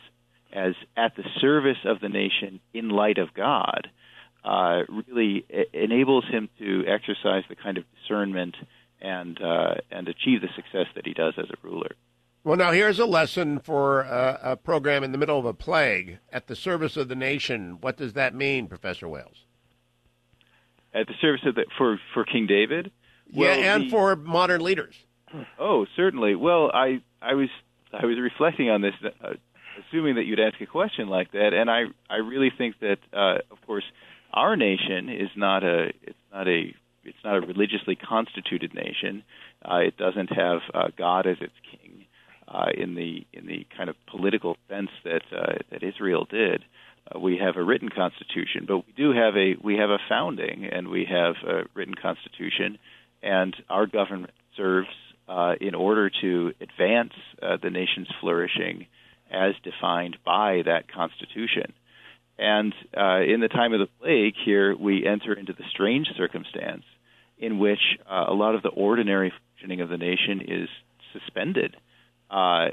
as 0.52 0.74
at 0.98 1.16
the 1.16 1.24
service 1.40 1.78
of 1.86 2.02
the 2.02 2.10
nation 2.10 2.60
in 2.74 2.90
light 2.90 3.18
of 3.18 3.34
God, 3.34 3.90
uh, 4.44 4.84
really 5.08 5.46
enables 5.74 6.26
him 6.26 6.50
to 6.60 6.86
exercise 6.88 7.44
the 7.50 7.56
kind 7.56 7.78
of 7.78 7.84
discernment 8.00 8.56
and 9.02 9.42
uh, 9.42 9.76
and 9.92 10.08
achieve 10.08 10.42
the 10.42 10.50
success 10.56 10.88
that 10.96 11.06
he 11.06 11.14
does 11.14 11.34
as 11.38 11.50
a 11.50 11.56
ruler. 11.68 11.92
Well, 12.44 12.58
now 12.58 12.72
here's 12.72 13.00
a 13.00 13.06
lesson 13.06 13.60
for 13.60 14.02
a, 14.02 14.40
a 14.44 14.56
program 14.56 15.04
in 15.04 15.12
the 15.12 15.18
middle 15.18 15.38
of 15.38 15.46
a 15.46 15.54
plague 15.54 16.20
at 16.32 16.48
the 16.48 16.56
service 16.56 16.96
of 16.96 17.10
the 17.10 17.16
nation. 17.16 17.78
What 17.82 17.98
does 17.98 18.14
that 18.14 18.34
mean, 18.34 18.68
Professor 18.68 19.08
Wales? 19.10 19.46
at 20.94 21.08
the 21.08 21.14
service 21.22 21.42
of 21.46 21.56
the, 21.56 21.66
for 21.78 22.00
for 22.14 22.26
King 22.26 22.48
David. 22.48 22.92
Well, 23.34 23.58
yeah, 23.58 23.76
and 23.76 23.86
the, 23.86 23.90
for 23.90 24.16
modern 24.16 24.62
leaders. 24.62 24.96
Oh, 25.60 25.86
certainly. 25.96 26.34
Well, 26.34 26.72
I 26.74 27.02
I 27.22 27.36
was 27.36 27.50
I 27.94 28.04
was 28.04 28.18
reflecting 28.20 28.72
on 28.72 28.82
this, 28.82 28.96
uh, 29.04 29.34
assuming 29.80 30.16
that 30.16 30.24
you'd 30.24 30.40
ask 30.40 30.60
a 30.60 30.66
question 30.66 31.08
like 31.08 31.34
that, 31.34 31.54
and 31.54 31.70
I 31.70 31.84
I 32.10 32.16
really 32.16 32.52
think 32.58 32.80
that 32.80 32.98
uh, 33.14 33.38
of 33.52 33.62
course 33.68 33.84
our 34.34 34.56
nation 34.56 35.10
is 35.10 35.30
not 35.36 35.64
a 35.64 35.92
it's 36.04 36.18
not 36.32 36.48
a 36.48 36.74
it's 37.04 37.18
not 37.24 37.38
a 37.38 37.42
religiously 37.42 37.96
constituted 37.96 38.74
nation. 38.74 39.24
Uh, 39.64 39.78
it 39.78 39.98
doesn't 39.98 40.32
have 40.32 40.60
uh, 40.74 40.88
God 40.98 41.28
as 41.28 41.38
its 41.42 41.54
king 41.72 42.06
uh, 42.48 42.68
in 42.76 42.96
the 42.96 43.26
in 43.34 43.48
the 43.48 43.66
kind 43.76 43.90
of 43.90 43.96
political 44.08 44.58
sense 44.70 44.90
that 45.04 45.24
uh, 45.36 45.56
that 45.72 45.84
Israel 45.84 46.28
did. 46.30 46.64
Uh, 47.10 47.20
we 47.20 47.38
have 47.38 47.56
a 47.56 47.64
written 47.64 47.90
constitution, 47.90 48.66
but 48.68 48.78
we 48.78 48.94
do 48.96 49.12
have 49.12 49.36
a 49.36 49.56
we 49.62 49.78
have 49.78 49.90
a 49.90 50.00
founding 50.08 50.66
and 50.72 50.88
we 50.90 51.06
have 51.06 51.36
a 51.48 51.64
written 51.74 51.96
constitution, 51.96 52.78
and 53.24 53.56
our 53.70 53.88
government 53.88 54.34
serves 54.56 54.90
uh, 55.28 55.54
in 55.60 55.76
order 55.76 56.12
to 56.22 56.54
advance 56.62 57.14
the 57.62 57.70
nation's 57.70 58.08
flourishing 58.20 58.88
as 59.32 59.54
defined 59.64 60.18
by 60.26 60.64
that 60.66 60.92
constitution. 60.92 61.74
And 62.40 62.74
uh, 62.96 63.20
in 63.22 63.42
the 63.42 63.50
time 63.50 63.74
of 63.74 63.80
the 63.80 63.90
plague, 64.00 64.34
here 64.46 64.74
we 64.76 65.06
enter 65.06 65.34
into 65.34 65.52
the 65.52 65.66
strange 65.72 66.08
circumstance 66.16 66.84
in 67.38 67.60
which 67.60 67.80
uh, 68.10 68.26
a 68.30 68.34
lot 68.34 68.56
of 68.56 68.64
the 68.64 68.70
ordinary 68.70 69.32
functioning 69.32 69.82
of 69.82 69.90
the 69.90 69.98
nation 69.98 70.42
is 70.48 70.70
suspended. 71.12 71.76
Uh, 72.32 72.70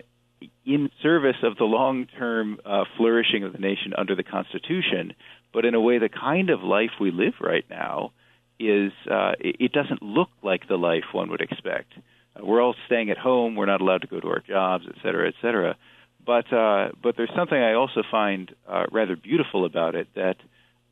in 0.65 0.91
service 1.03 1.37
of 1.43 1.57
the 1.57 1.65
long 1.65 2.07
term 2.19 2.59
uh, 2.65 2.85
flourishing 2.97 3.43
of 3.43 3.53
the 3.53 3.59
nation 3.59 3.93
under 3.99 4.15
the 4.15 4.23
Constitution, 4.23 5.15
but 5.53 5.65
in 5.65 5.75
a 5.75 5.81
way, 5.81 5.99
the 5.99 6.11
kind 6.11 6.51
of 6.51 6.63
life 6.63 6.91
we 7.01 7.11
live 7.11 7.35
right 7.41 7.65
now 7.69 8.13
is 8.61 8.93
uh, 9.11 9.33
it 9.41 9.73
doesn't 9.73 10.03
look 10.03 10.29
like 10.43 10.69
the 10.69 10.77
life 10.77 11.05
one 11.13 11.31
would 11.31 11.41
expect. 11.41 11.93
We're 12.41 12.63
all 12.63 12.75
staying 12.87 13.11
at 13.11 13.19
home. 13.19 13.57
We're 13.57 13.67
not 13.67 13.81
allowed 13.81 14.03
to 14.03 14.07
go 14.07 14.21
to 14.21 14.29
our 14.29 14.43
jobs, 14.47 14.85
et 14.89 14.95
cetera, 15.03 15.29
et 15.29 15.35
cetera. 15.41 15.77
But 16.27 16.53
uh, 16.53 16.89
but 17.03 17.17
there's 17.17 17.35
something 17.37 17.57
I 17.57 17.75
also 17.75 18.03
find 18.11 18.53
uh, 18.69 18.87
rather 18.91 19.17
beautiful 19.17 19.65
about 19.65 19.95
it 19.95 20.09
that 20.15 20.37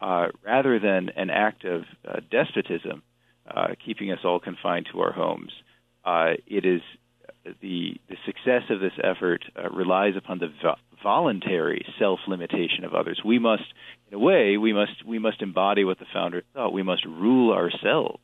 uh, 0.00 0.28
rather 0.44 0.78
than 0.78 1.10
an 1.16 1.30
act 1.30 1.64
of 1.64 1.82
uh, 2.06 2.20
despotism, 2.30 3.02
uh, 3.48 3.74
keeping 3.84 4.12
us 4.12 4.20
all 4.24 4.38
confined 4.38 4.86
to 4.92 5.00
our 5.00 5.12
homes, 5.12 5.52
uh, 6.04 6.34
it 6.46 6.64
is 6.64 6.82
the 7.60 7.96
the 8.08 8.16
success 8.24 8.62
of 8.70 8.78
this 8.80 8.92
effort 9.02 9.44
relies 9.72 10.14
upon 10.16 10.38
the 10.38 10.50
vo- 10.62 10.76
voluntary 11.02 11.84
self-limitation 11.98 12.84
of 12.84 12.94
others. 12.94 13.20
We 13.24 13.38
must, 13.38 13.64
in 14.08 14.14
a 14.14 14.18
way, 14.18 14.56
we 14.56 14.72
must 14.72 15.04
we 15.04 15.18
must 15.18 15.42
embody 15.42 15.84
what 15.84 15.98
the 15.98 16.06
founder 16.12 16.42
thought. 16.54 16.72
We 16.72 16.82
must 16.82 17.04
rule 17.04 17.52
ourselves. 17.52 18.22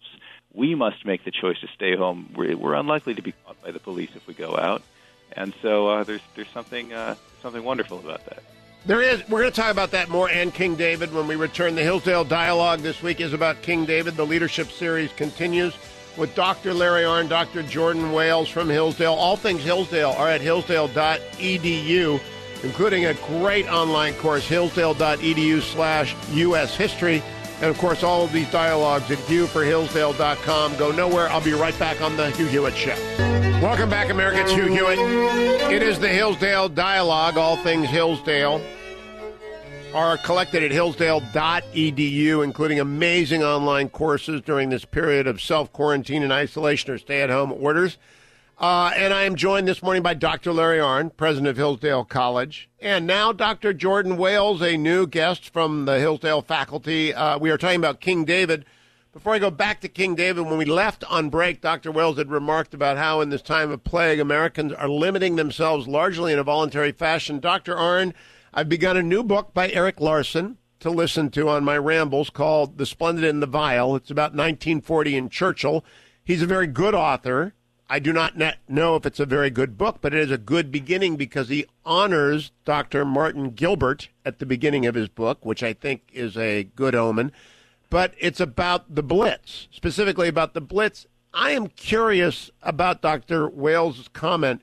we 0.52 0.75
must 0.75 1.05
make 1.07 1.25
the 1.25 1.31
choice 1.31 1.59
to 1.61 1.69
stay 1.75 1.97
home. 1.97 2.33
We're, 2.37 2.57
we're 2.57 2.75
unlikely 2.75 3.14
to 3.14 3.23
be 3.23 3.33
caught 3.33 3.62
by 3.62 3.71
the 3.71 3.79
police 3.79 4.11
if 4.14 4.26
we 4.26 4.35
go 4.35 4.57
out, 4.57 4.83
and 5.33 5.55
so 5.63 5.89
uh, 5.89 6.05
there's 6.05 6.21
there's 6.35 6.49
something 6.49 6.93
uh, 6.93 7.15
something 7.43 7.65
wonderful 7.65 7.99
about 7.99 8.25
that. 8.27 8.43
There 8.87 9.03
is. 9.03 9.21
We're 9.29 9.41
going 9.41 9.53
to 9.53 9.61
talk 9.61 9.71
about 9.71 9.91
that 9.91 10.09
more 10.09 10.31
and 10.31 10.55
King 10.55 10.75
David 10.75 11.13
when 11.13 11.27
we 11.27 11.37
return. 11.37 11.75
The 11.75 11.83
Hillsdale 11.83 12.25
Dialogue 12.25 12.81
this 12.81 13.03
week 13.03 13.21
is 13.21 13.35
about 13.35 13.61
King 13.61 13.85
David. 13.85 14.17
The 14.17 14.25
leadership 14.25 14.71
series 14.71 15.13
continues 15.13 15.75
with 16.17 16.35
Dr. 16.35 16.73
Larry 16.73 17.03
Arnn, 17.03 17.29
Dr. 17.29 17.63
Jordan 17.63 18.13
Wales 18.13 18.49
from 18.49 18.69
Hillsdale. 18.69 19.13
All 19.13 19.37
things 19.37 19.63
Hillsdale 19.63 20.11
are 20.13 20.29
at 20.29 20.41
hillsdale.edu, 20.41 22.21
including 22.63 23.07
a 23.07 23.15
great 23.15 23.69
online 23.69 24.15
course, 24.15 24.49
hillsdale.edu 24.49 25.61
slash 25.61 26.17
U.S. 26.33 26.75
History. 26.75 27.23
And 27.61 27.69
of 27.69 27.76
course, 27.76 28.02
all 28.02 28.25
of 28.25 28.33
these 28.33 28.50
dialogues 28.50 29.11
at 29.11 29.19
hughforhillsdale.com. 29.19 30.76
Go 30.76 30.93
nowhere. 30.93 31.29
I'll 31.29 31.45
be 31.45 31.52
right 31.52 31.79
back 31.79 32.00
on 32.00 32.17
the 32.17 32.31
Hugh 32.31 32.47
Hewitt 32.47 32.75
Show. 32.75 32.97
Welcome 33.61 33.90
back, 33.90 34.09
America. 34.09 34.40
It's 34.40 34.52
Hugh 34.52 34.67
Hewitt. 34.67 34.99
It 35.71 35.83
is 35.83 35.99
the 35.99 36.09
Hillsdale 36.09 36.71
Dialogue, 36.71 37.37
all 37.37 37.59
things 37.59 37.88
Hillsdale. 37.88 38.62
Are 39.93 40.17
collected 40.17 40.62
at 40.62 40.71
hillsdale.edu, 40.71 42.45
including 42.45 42.81
amazing 42.81 43.43
online 43.43 43.90
courses 43.90 44.40
during 44.40 44.71
this 44.71 44.85
period 44.87 45.26
of 45.26 45.43
self 45.43 45.71
quarantine 45.73 46.23
and 46.23 46.33
isolation 46.33 46.93
or 46.93 46.99
stay 46.99 47.21
at 47.21 47.29
home 47.29 47.52
orders. 47.52 47.99
Uh, 48.61 48.93
and 48.95 49.14
I 49.14 49.23
am 49.23 49.37
joined 49.37 49.67
this 49.67 49.83
morning 49.83 50.02
by 50.02 50.12
Dr. 50.12 50.52
Larry 50.52 50.81
Arnn, 50.81 51.17
president 51.17 51.49
of 51.49 51.57
Hillsdale 51.57 52.05
College, 52.05 52.69
and 52.79 53.07
now 53.07 53.33
Dr. 53.33 53.73
Jordan 53.73 54.19
Wales, 54.19 54.61
a 54.61 54.76
new 54.76 55.07
guest 55.07 55.49
from 55.49 55.87
the 55.87 55.99
Hillsdale 55.99 56.43
faculty. 56.43 57.14
Uh, 57.14 57.38
we 57.38 57.50
are 57.50 57.57
talking 57.57 57.81
about 57.81 58.02
King 58.02 58.26
David. 58.26 58.67
Before 59.14 59.33
I 59.33 59.38
go 59.38 59.50
back 59.50 59.81
to 59.81 59.88
King 59.88 60.14
David, 60.14 60.45
when 60.45 60.59
we 60.59 60.67
left 60.67 61.05
on 61.05 61.31
break, 61.31 61.62
Dr. 61.62 61.90
Wales 61.90 62.19
had 62.19 62.31
remarked 62.31 62.75
about 62.75 62.99
how 62.99 63.23
in 63.23 63.31
this 63.31 63.40
time 63.40 63.71
of 63.71 63.83
plague, 63.83 64.21
Americans 64.21 64.75
are 64.75 64.90
limiting 64.90 65.37
themselves 65.37 65.88
largely 65.88 66.31
in 66.31 66.38
a 66.38 66.45
voluntary 66.45 66.93
fashion. 66.93 67.40
Dr. 67.40 67.75
Arnn, 67.75 68.12
I've 68.52 68.69
begun 68.69 68.99
a 68.99 69.02
new 69.02 69.23
book 69.23 69.55
by 69.55 69.71
Erik 69.71 70.00
Larson 70.00 70.59
to 70.81 70.90
listen 70.90 71.31
to 71.31 71.49
on 71.49 71.64
my 71.64 71.79
rambles 71.79 72.29
called 72.29 72.76
The 72.76 72.85
Splendid 72.85 73.25
and 73.25 73.43
the 73.43 73.47
Vile. 73.47 73.97
It's 73.97 74.11
about 74.11 74.33
1940 74.33 75.17
in 75.17 75.31
Churchill. 75.31 75.83
He's 76.23 76.43
a 76.43 76.47
very 76.47 76.67
good 76.67 76.95
author. 76.95 77.55
I 77.92 77.99
do 77.99 78.12
not 78.12 78.38
know 78.68 78.94
if 78.94 79.04
it's 79.04 79.18
a 79.18 79.26
very 79.26 79.50
good 79.50 79.76
book, 79.76 79.99
but 80.00 80.14
it 80.14 80.20
is 80.20 80.30
a 80.30 80.38
good 80.38 80.70
beginning 80.70 81.16
because 81.16 81.49
he 81.49 81.66
honors 81.85 82.52
Dr. 82.64 83.04
Martin 83.04 83.50
Gilbert 83.50 84.11
at 84.25 84.38
the 84.38 84.47
beginning 84.47 84.87
of 84.87 84.94
his 84.94 85.09
book, 85.09 85.44
which 85.44 85.64
I 85.64 85.73
think 85.73 86.02
is 86.12 86.37
a 86.37 86.62
good 86.62 86.94
omen. 86.94 87.32
But 87.90 88.14
it's 88.16 88.38
about 88.38 88.94
the 88.94 89.02
Blitz, 89.02 89.66
specifically 89.73 90.28
about 90.28 90.54
the 90.54 90.61
Blitz. 90.61 91.09
I 91.35 91.50
am 91.50 91.66
curious 91.66 92.49
about 92.62 93.02
Dr. 93.02 93.49
Wales' 93.49 94.09
comment. 94.12 94.62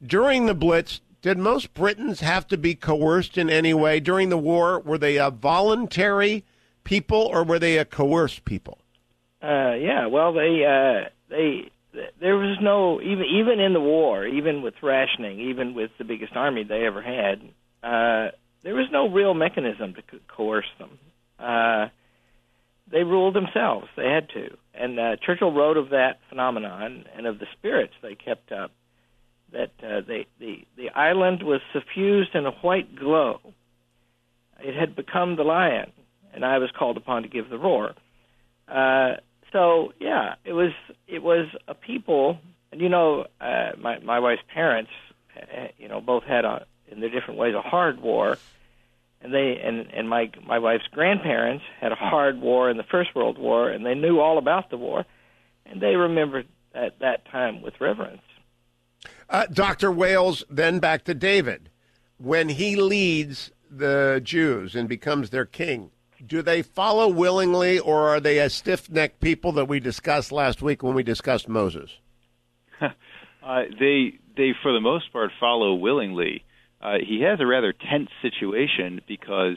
During 0.00 0.46
the 0.46 0.54
Blitz, 0.54 1.00
did 1.20 1.36
most 1.36 1.74
Britons 1.74 2.20
have 2.20 2.46
to 2.46 2.56
be 2.56 2.76
coerced 2.76 3.36
in 3.36 3.50
any 3.50 3.74
way 3.74 3.98
during 3.98 4.28
the 4.28 4.38
war? 4.38 4.78
Were 4.78 4.98
they 4.98 5.16
a 5.16 5.30
voluntary 5.30 6.44
people 6.84 7.22
or 7.22 7.42
were 7.42 7.58
they 7.58 7.76
a 7.76 7.84
coerced 7.84 8.44
people? 8.44 8.78
Uh, 9.42 9.74
yeah, 9.74 10.06
well, 10.06 10.32
they 10.32 10.64
uh, 10.64 11.08
they 11.28 11.72
there 12.20 12.36
was 12.36 12.58
no 12.60 13.00
even 13.00 13.24
even 13.24 13.60
in 13.60 13.72
the 13.72 13.80
war, 13.80 14.26
even 14.26 14.62
with 14.62 14.74
rationing, 14.82 15.40
even 15.40 15.74
with 15.74 15.90
the 15.98 16.04
biggest 16.04 16.34
army 16.34 16.64
they 16.64 16.84
ever 16.86 17.02
had, 17.02 17.40
uh, 17.82 18.30
there 18.62 18.74
was 18.74 18.88
no 18.92 19.08
real 19.08 19.34
mechanism 19.34 19.94
to 19.94 20.02
co- 20.02 20.18
coerce 20.28 20.70
them. 20.78 20.98
Uh, 21.38 21.88
they 22.90 23.04
ruled 23.04 23.34
themselves; 23.34 23.88
they 23.96 24.08
had 24.08 24.28
to. 24.30 24.56
And 24.74 24.98
uh, 24.98 25.16
Churchill 25.24 25.52
wrote 25.52 25.76
of 25.76 25.90
that 25.90 26.20
phenomenon 26.28 27.04
and 27.16 27.26
of 27.26 27.38
the 27.38 27.46
spirits 27.58 27.94
they 28.02 28.14
kept 28.14 28.52
up. 28.52 28.70
That 29.52 29.72
uh, 29.82 30.02
they, 30.06 30.26
the 30.38 30.66
the 30.76 30.90
island 30.90 31.42
was 31.42 31.60
suffused 31.72 32.34
in 32.34 32.44
a 32.46 32.50
white 32.50 32.94
glow. 32.96 33.40
It 34.60 34.78
had 34.78 34.96
become 34.96 35.36
the 35.36 35.44
lion, 35.44 35.92
and 36.34 36.44
I 36.44 36.58
was 36.58 36.70
called 36.76 36.96
upon 36.96 37.22
to 37.22 37.28
give 37.28 37.48
the 37.48 37.58
roar. 37.58 37.94
Uh, 38.66 39.16
so 39.52 39.92
yeah, 40.00 40.34
it 40.44 40.52
was 40.52 40.72
it 41.06 41.22
was 41.22 41.46
a 41.66 41.74
people, 41.74 42.38
and 42.72 42.80
you 42.80 42.88
know, 42.88 43.26
uh, 43.40 43.70
my 43.78 43.98
my 44.00 44.18
wife's 44.18 44.42
parents, 44.52 44.90
uh, 45.36 45.68
you 45.78 45.88
know, 45.88 46.00
both 46.00 46.24
had 46.24 46.44
a 46.44 46.66
in 46.90 47.00
their 47.00 47.10
different 47.10 47.38
ways 47.38 47.54
a 47.54 47.62
hard 47.62 48.00
war, 48.00 48.36
and 49.20 49.32
they 49.32 49.60
and 49.62 49.92
and 49.92 50.08
my 50.08 50.30
my 50.46 50.58
wife's 50.58 50.86
grandparents 50.90 51.64
had 51.80 51.92
a 51.92 51.96
hard 51.96 52.40
war 52.40 52.70
in 52.70 52.76
the 52.76 52.84
First 52.84 53.14
World 53.14 53.38
War, 53.38 53.68
and 53.68 53.84
they 53.84 53.94
knew 53.94 54.20
all 54.20 54.38
about 54.38 54.70
the 54.70 54.76
war, 54.76 55.04
and 55.66 55.80
they 55.80 55.96
remembered 55.96 56.46
at 56.74 56.98
that 57.00 57.26
time 57.30 57.62
with 57.62 57.74
reverence. 57.80 58.22
Uh, 59.30 59.46
Dr. 59.52 59.92
Wales, 59.92 60.44
then 60.48 60.78
back 60.78 61.04
to 61.04 61.14
David. 61.14 61.70
When 62.16 62.48
he 62.48 62.76
leads 62.76 63.52
the 63.70 64.20
Jews 64.22 64.74
and 64.74 64.88
becomes 64.88 65.30
their 65.30 65.44
king, 65.44 65.90
do 66.26 66.42
they 66.42 66.62
follow 66.62 67.08
willingly, 67.08 67.78
or 67.78 68.08
are 68.08 68.20
they 68.20 68.38
a 68.38 68.50
stiff 68.50 68.90
necked 68.90 69.20
people 69.20 69.52
that 69.52 69.66
we 69.66 69.80
discussed 69.80 70.32
last 70.32 70.62
week 70.62 70.82
when 70.82 70.94
we 70.94 71.02
discussed 71.02 71.48
Moses? 71.48 71.98
uh, 72.80 72.88
they, 73.78 74.18
they, 74.36 74.54
for 74.62 74.72
the 74.72 74.80
most 74.80 75.12
part, 75.12 75.30
follow 75.38 75.74
willingly. 75.74 76.44
Uh, 76.80 76.98
he 77.04 77.22
has 77.22 77.40
a 77.40 77.46
rather 77.46 77.72
tense 77.72 78.10
situation 78.22 79.00
because 79.06 79.56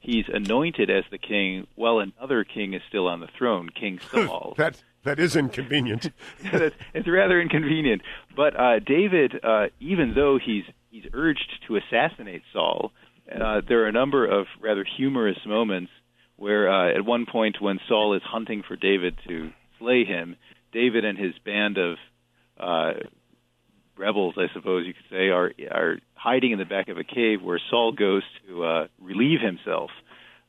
he's 0.00 0.26
anointed 0.32 0.90
as 0.90 1.04
the 1.10 1.18
king 1.18 1.66
while 1.74 1.98
another 1.98 2.44
king 2.44 2.74
is 2.74 2.82
still 2.88 3.06
on 3.06 3.20
the 3.20 3.28
throne, 3.38 3.68
King 3.70 3.98
Saul. 4.10 4.54
that 4.56 4.82
that 5.04 5.18
is 5.18 5.36
inconvenient. 5.36 6.10
it's 6.42 7.08
rather 7.08 7.40
inconvenient. 7.40 8.02
But 8.36 8.58
uh, 8.58 8.78
David, 8.80 9.40
uh, 9.42 9.66
even 9.80 10.12
though 10.14 10.38
he's 10.44 10.64
he's 10.90 11.04
urged 11.12 11.64
to 11.66 11.76
assassinate 11.76 12.42
Saul, 12.52 12.92
uh, 13.30 13.60
there 13.68 13.84
are 13.84 13.88
a 13.88 13.92
number 13.92 14.26
of 14.26 14.46
rather 14.60 14.84
humorous 14.96 15.38
moments 15.46 15.90
where 16.36 16.70
uh, 16.70 16.94
at 16.94 17.04
one 17.04 17.26
point 17.26 17.60
when 17.60 17.78
Saul 17.88 18.14
is 18.14 18.22
hunting 18.24 18.62
for 18.66 18.76
David 18.76 19.18
to 19.26 19.50
slay 19.78 20.04
him, 20.04 20.36
David 20.72 21.04
and 21.04 21.18
his 21.18 21.34
band 21.44 21.78
of 21.78 21.96
uh, 22.58 22.92
rebels, 23.96 24.34
I 24.36 24.46
suppose 24.54 24.86
you 24.86 24.94
could 24.94 25.10
say, 25.10 25.28
are 25.28 25.52
are 25.70 25.98
hiding 26.14 26.52
in 26.52 26.58
the 26.58 26.64
back 26.64 26.88
of 26.88 26.98
a 26.98 27.04
cave 27.04 27.42
where 27.42 27.60
Saul 27.70 27.92
goes 27.92 28.22
to 28.46 28.64
uh, 28.64 28.86
relieve 29.00 29.40
himself, 29.40 29.90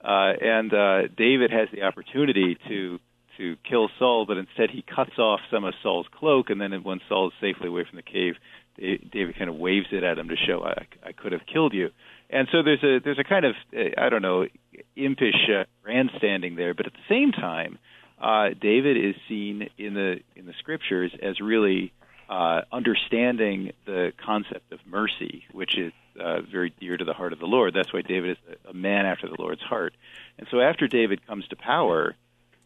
uh, 0.03 0.33
and 0.41 0.73
uh, 0.73 1.07
David 1.17 1.51
has 1.51 1.67
the 1.73 1.83
opportunity 1.83 2.57
to 2.67 2.99
to 3.37 3.55
kill 3.67 3.89
Saul, 3.97 4.25
but 4.27 4.37
instead 4.37 4.69
he 4.69 4.83
cuts 4.83 5.17
off 5.17 5.39
some 5.49 5.63
of 5.63 5.73
Saul's 5.81 6.07
cloak, 6.11 6.49
and 6.49 6.59
then 6.59 6.71
when 6.83 6.99
Saul 7.07 7.27
is 7.27 7.33
safely 7.39 7.69
away 7.69 7.85
from 7.89 7.95
the 7.95 8.03
cave, 8.03 8.35
David 8.79 9.37
kind 9.37 9.49
of 9.49 9.57
waves 9.57 9.87
it 9.91 10.03
at 10.03 10.17
him 10.17 10.29
to 10.29 10.35
show 10.35 10.63
I, 10.63 10.85
I 11.03 11.11
could 11.11 11.31
have 11.31 11.41
killed 11.51 11.73
you. 11.73 11.89
And 12.29 12.47
so 12.51 12.63
there's 12.63 12.83
a 12.83 12.99
there's 13.03 13.19
a 13.19 13.23
kind 13.23 13.45
of 13.45 13.55
I 13.97 14.09
don't 14.09 14.21
know 14.21 14.47
impish 14.95 15.49
uh, 15.49 15.63
grandstanding 15.83 16.55
there, 16.55 16.73
but 16.73 16.85
at 16.85 16.93
the 16.93 17.07
same 17.09 17.31
time, 17.31 17.77
uh, 18.21 18.49
David 18.59 18.97
is 18.97 19.15
seen 19.27 19.69
in 19.77 19.93
the 19.93 20.19
in 20.35 20.45
the 20.45 20.53
scriptures 20.59 21.11
as 21.21 21.39
really 21.39 21.91
uh, 22.29 22.61
understanding 22.71 23.71
the 23.85 24.13
concept 24.23 24.71
of 24.71 24.79
mercy, 24.85 25.45
which 25.51 25.77
is 25.77 25.91
uh, 26.19 26.41
very 26.41 26.73
dear 26.79 26.95
to 26.95 27.05
the 27.05 27.13
heart 27.13 27.33
of 27.33 27.39
the 27.39 27.47
Lord. 27.47 27.73
That's 27.73 27.91
why 27.91 28.01
David 28.01 28.31
is 28.31 28.37
a, 28.65 28.69
a 28.69 28.73
man 28.73 29.05
after 29.05 29.27
the 29.27 29.35
Lord's 29.39 29.61
heart. 29.61 29.95
And 30.37 30.47
so 30.51 30.59
after 30.59 30.87
David 30.87 31.25
comes 31.25 31.47
to 31.47 31.55
power, 31.55 32.15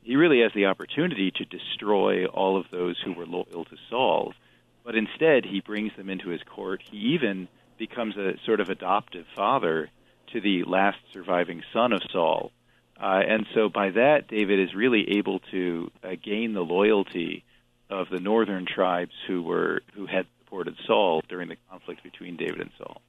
he 0.01 0.17
really 0.17 0.41
has 0.41 0.51
the 0.53 0.65
opportunity 0.65 1.31
to 1.31 1.45
destroy 1.45 2.25
all 2.25 2.57
of 2.57 2.65
those 2.71 2.99
who 3.03 3.13
were 3.13 3.25
loyal 3.25 3.65
to 3.65 3.77
Saul. 3.89 4.33
But 4.83 4.95
instead, 4.95 5.45
he 5.45 5.61
brings 5.61 5.95
them 5.95 6.09
into 6.09 6.29
his 6.29 6.41
court. 6.43 6.81
He 6.89 6.97
even 7.13 7.47
becomes 7.77 8.17
a 8.17 8.33
sort 8.45 8.59
of 8.59 8.69
adoptive 8.69 9.25
father 9.35 9.89
to 10.33 10.41
the 10.41 10.63
last 10.63 10.97
surviving 11.13 11.63
son 11.71 11.93
of 11.93 12.01
Saul. 12.11 12.51
Uh, 13.01 13.21
and 13.27 13.45
so 13.53 13.69
by 13.69 13.91
that, 13.91 14.27
David 14.27 14.59
is 14.59 14.73
really 14.75 15.17
able 15.17 15.39
to 15.51 15.91
uh, 16.03 16.09
gain 16.21 16.53
the 16.53 16.61
loyalty 16.61 17.43
of 17.89 18.07
the 18.09 18.19
northern 18.19 18.65
tribes 18.65 19.13
who 19.27 19.41
were 19.41 19.81
who 19.93 20.05
had 20.05 20.25
supported 20.39 20.75
Saul 20.85 21.21
during 21.27 21.49
the 21.49 21.57
conflict 21.69 22.03
between 22.03 22.37
David 22.37 22.61
and 22.61 22.69
Saul. 22.77 23.01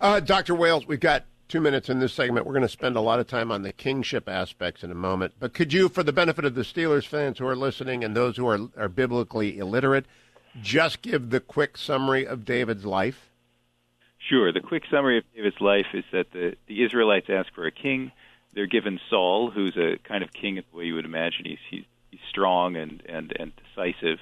Uh, 0.00 0.20
Dr. 0.20 0.54
Wales, 0.54 0.86
we've 0.86 1.00
got 1.00 1.24
two 1.48 1.60
minutes 1.60 1.88
in 1.88 1.98
this 1.98 2.12
segment. 2.12 2.46
We're 2.46 2.52
going 2.52 2.62
to 2.62 2.68
spend 2.68 2.96
a 2.96 3.00
lot 3.00 3.20
of 3.20 3.26
time 3.26 3.50
on 3.50 3.62
the 3.62 3.72
kingship 3.72 4.28
aspects 4.28 4.82
in 4.82 4.90
a 4.90 4.94
moment. 4.94 5.34
But 5.38 5.54
could 5.54 5.72
you, 5.72 5.88
for 5.88 6.02
the 6.02 6.12
benefit 6.12 6.44
of 6.44 6.54
the 6.54 6.62
Steelers 6.62 7.06
fans 7.06 7.38
who 7.38 7.46
are 7.46 7.56
listening 7.56 8.04
and 8.04 8.14
those 8.14 8.36
who 8.36 8.46
are, 8.48 8.58
are 8.76 8.88
biblically 8.88 9.58
illiterate, 9.58 10.06
just 10.62 11.02
give 11.02 11.30
the 11.30 11.40
quick 11.40 11.76
summary 11.76 12.26
of 12.26 12.44
David's 12.44 12.84
life? 12.84 13.30
Sure. 14.18 14.52
The 14.52 14.60
quick 14.60 14.84
summary 14.90 15.18
of 15.18 15.24
David's 15.34 15.60
life 15.60 15.86
is 15.94 16.04
that 16.12 16.32
the, 16.32 16.56
the 16.66 16.84
Israelites 16.84 17.26
ask 17.30 17.52
for 17.54 17.66
a 17.66 17.70
king. 17.70 18.12
They're 18.54 18.66
given 18.66 19.00
Saul, 19.08 19.50
who's 19.50 19.76
a 19.76 19.98
kind 20.04 20.22
of 20.22 20.32
king 20.32 20.56
in 20.56 20.64
the 20.70 20.76
way 20.76 20.84
you 20.84 20.94
would 20.94 21.04
imagine. 21.04 21.44
He's, 21.44 21.58
he's, 21.70 21.84
he's 22.10 22.20
strong 22.28 22.76
and, 22.76 23.02
and, 23.06 23.32
and 23.38 23.52
decisive. 23.56 24.18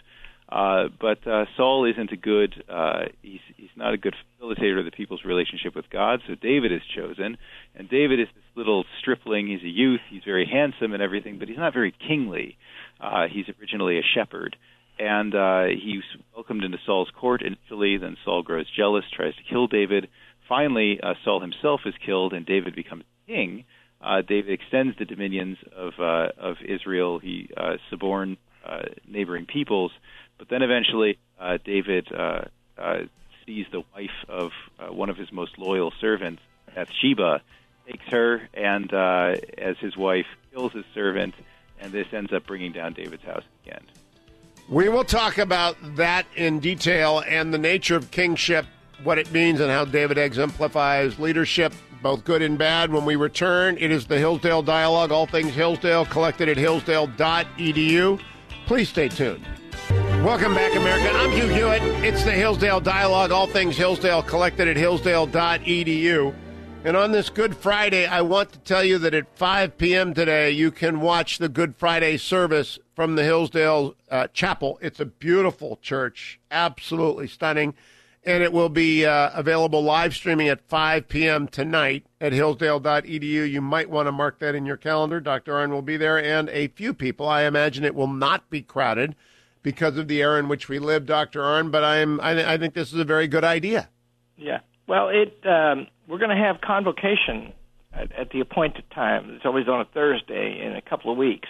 Uh, 0.49 0.88
but 1.00 1.26
uh, 1.26 1.47
Saul 1.56 1.87
isn't 1.87 2.12
a 2.12 2.16
good. 2.16 2.62
Uh, 2.68 3.06
he's 3.21 3.40
he's 3.56 3.71
not 3.75 3.95
a 3.95 3.97
good 3.97 4.14
facilitator 4.40 4.78
of 4.78 4.85
the 4.85 4.92
people's 4.92 5.25
relationship 5.25 5.75
with 5.75 5.90
God. 5.90 6.21
So 6.28 6.37
David 6.37 6.71
is 6.71 6.83
chosen, 6.95 7.37
and 7.75 7.88
David 7.88 8.21
is 8.21 8.28
this 8.33 8.45
little 8.54 8.85
stripling. 9.00 9.49
He's 9.49 9.62
a 9.62 9.68
youth. 9.68 10.02
He's 10.09 10.23
very 10.25 10.47
handsome 10.47 10.92
and 10.92 11.02
everything, 11.02 11.38
but 11.38 11.49
he's 11.49 11.59
not 11.59 11.73
very 11.73 11.92
kingly. 11.92 12.56
Uh, 13.00 13.26
he's 13.28 13.47
originally 13.61 13.99
a 13.99 14.02
shepherd, 14.02 14.56
and 14.99 15.35
uh, 15.35 15.65
he's 15.67 16.05
welcomed 16.35 16.65
into 16.65 16.79
Saul's 16.87 17.11
court 17.11 17.43
initially. 17.43 17.97
Then 17.99 18.17
Saul 18.25 18.43
grows 18.43 18.67
jealous, 18.71 19.05
tries 19.12 19.35
to 19.37 19.43
kill 19.43 19.67
David. 19.67 20.09
Finally, 20.49 21.00
uh, 21.03 21.15
Saul 21.25 21.41
himself 21.41 21.81
is 21.87 21.95
killed, 22.05 22.33
and 22.33 22.47
David 22.47 22.75
becomes 22.75 23.05
king. 23.26 23.65
Uh, 24.00 24.23
David 24.23 24.53
extends 24.53 24.97
the 24.99 25.05
dominions 25.05 25.59
of 25.75 25.95
uh, 25.99 26.29
of 26.38 26.57
Israel. 26.62 27.19
He 27.19 27.50
uh, 27.57 27.76
suborn 27.91 28.37
uh, 28.65 28.83
neighboring 29.09 29.47
peoples, 29.47 29.93
but 30.38 30.49
then 30.49 30.62
eventually 30.62 31.19
uh, 31.41 31.59
David 31.65 32.09
uh, 32.12 32.43
uh, 32.79 32.99
sees 33.45 33.67
the 33.73 33.83
wife 33.95 34.11
of 34.29 34.53
uh, 34.79 34.93
one 34.93 35.09
of 35.09 35.17
his 35.17 35.33
most 35.33 35.59
loyal 35.59 35.93
servants, 36.00 36.43
Bathsheba, 36.75 37.43
takes 37.87 38.05
her, 38.09 38.49
and 38.55 38.93
uh, 38.93 39.35
as 39.59 39.76
his 39.79 39.97
wife 39.97 40.26
kills 40.53 40.73
his 40.73 40.85
servant, 40.95 41.35
and 41.81 41.93
this 41.93 42.07
ends 42.12 42.33
up 42.33 42.47
bringing 42.47 42.73
down 42.73 42.93
David's 42.93 43.25
house 43.25 43.45
end. 43.67 43.87
We 44.68 44.88
will 44.88 45.04
talk 45.04 45.38
about 45.38 45.76
that 45.94 46.26
in 46.35 46.58
detail 46.58 47.23
and 47.28 47.54
the 47.54 47.58
nature 47.58 47.94
of 47.94 48.11
kingship, 48.11 48.66
what 49.04 49.16
it 49.16 49.30
means, 49.30 49.61
and 49.61 49.70
how 49.70 49.85
David 49.85 50.18
exemplifies 50.18 51.20
leadership, 51.20 51.73
both 52.02 52.25
good 52.25 52.42
and 52.42 52.58
bad. 52.58 52.92
When 52.92 53.04
we 53.04 53.14
return, 53.14 53.76
it 53.78 53.92
is 53.92 54.06
the 54.06 54.18
Hillsdale 54.18 54.62
Dialogue, 54.62 55.12
all 55.12 55.26
things 55.26 55.54
Hillsdale, 55.54 56.06
collected 56.06 56.49
at 56.49 56.56
hillsdale.edu. 56.56 58.20
Please 58.66 58.88
stay 58.88 59.08
tuned. 59.08 59.46
Welcome 60.25 60.54
back, 60.54 60.75
America. 60.75 61.16
I'm 61.16 61.30
Hugh 61.30 61.46
Hewitt. 61.46 61.82
It's 62.04 62.25
the 62.25 62.32
Hillsdale 62.32 62.80
Dialogue, 62.80 63.30
all 63.30 63.46
things 63.46 63.76
Hillsdale, 63.76 64.25
collected 64.25 64.66
at 64.66 64.76
hillsdale.edu. 64.76 66.35
And 66.87 66.97
on 66.97 67.11
this 67.11 67.31
Good 67.31 67.57
Friday, 67.57 68.07
I 68.07 68.21
want 68.21 68.52
to 68.52 68.61
tell 68.61 68.85
you 68.85 68.97
that 68.99 69.12
at 69.12 69.37
5 69.37 69.76
p.m. 69.76 70.14
today, 70.14 70.52
you 70.52 70.71
can 70.71 71.00
watch 71.00 71.38
the 71.38 71.49
Good 71.49 71.75
Friday 71.75 72.16
service 72.16 72.78
from 72.95 73.16
the 73.16 73.25
Hillsdale 73.25 73.97
uh, 74.09 74.28
Chapel. 74.33 74.78
It's 74.81 75.00
a 75.00 75.05
beautiful 75.05 75.81
church, 75.83 76.38
absolutely 76.49 77.26
stunning. 77.26 77.75
And 78.23 78.45
it 78.45 78.52
will 78.52 78.69
be 78.69 79.05
uh, 79.05 79.31
available 79.35 79.83
live 79.83 80.14
streaming 80.14 80.47
at 80.47 80.61
5 80.69 81.09
p.m. 81.09 81.49
tonight 81.49 82.07
at 82.21 82.33
hillsdale.edu. 82.33 83.50
You 83.50 83.61
might 83.61 83.90
want 83.90 84.07
to 84.07 84.12
mark 84.12 84.38
that 84.38 84.55
in 84.55 84.64
your 84.64 84.76
calendar. 84.76 85.19
Dr. 85.19 85.55
Arnn 85.55 85.71
will 85.71 85.83
be 85.83 85.97
there 85.97 86.23
and 86.23 86.49
a 86.50 86.69
few 86.69 86.95
people. 86.95 87.28
I 87.28 87.47
imagine 87.47 87.83
it 87.83 87.97
will 87.97 88.07
not 88.07 88.49
be 88.49 88.62
crowded 88.62 89.16
because 89.64 89.97
of 89.97 90.07
the 90.07 90.23
era 90.23 90.38
in 90.38 90.47
which 90.47 90.69
we 90.69 90.78
live, 90.78 91.05
Dr. 91.05 91.40
Arnn, 91.40 91.73
but 91.73 91.83
I'm, 91.83 92.21
I, 92.21 92.52
I 92.52 92.59
think 92.59 92.75
this 92.75 92.93
is 92.93 93.00
a 93.00 93.05
very 93.05 93.26
good 93.26 93.43
idea. 93.43 93.88
Yeah. 94.37 94.61
Well, 94.87 95.09
it 95.09 95.45
um, 95.45 95.88
we're 96.09 96.19
going 96.19 96.37
to 96.37 96.43
have 96.43 96.61
convocation 96.61 97.53
at, 97.93 98.13
at 98.13 98.31
the 98.31 98.41
appointed 98.41 98.85
time. 98.95 99.31
It's 99.31 99.45
always 99.45 99.69
on 99.69 99.81
a 99.81 99.85
Thursday 99.85 100.63
in 100.65 100.77
a 100.77 100.83
couple 100.83 101.11
of 101.11 101.19
weeks, 101.19 101.49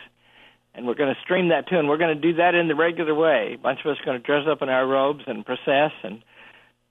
and 0.75 0.87
we're 0.87 0.95
going 0.95 1.15
to 1.15 1.21
stream 1.23 1.49
that 1.49 1.69
too. 1.69 1.77
And 1.77 1.89
we're 1.89 1.99
going 1.99 2.15
to 2.15 2.21
do 2.21 2.37
that 2.37 2.55
in 2.55 2.69
the 2.69 2.75
regular 2.75 3.15
way. 3.15 3.55
A 3.55 3.59
bunch 3.59 3.81
of 3.85 3.91
us 3.91 3.99
are 4.01 4.05
going 4.05 4.21
to 4.21 4.27
dress 4.27 4.47
up 4.51 4.63
in 4.63 4.69
our 4.69 4.87
robes 4.87 5.25
and 5.27 5.45
process. 5.45 5.93
And 6.03 6.23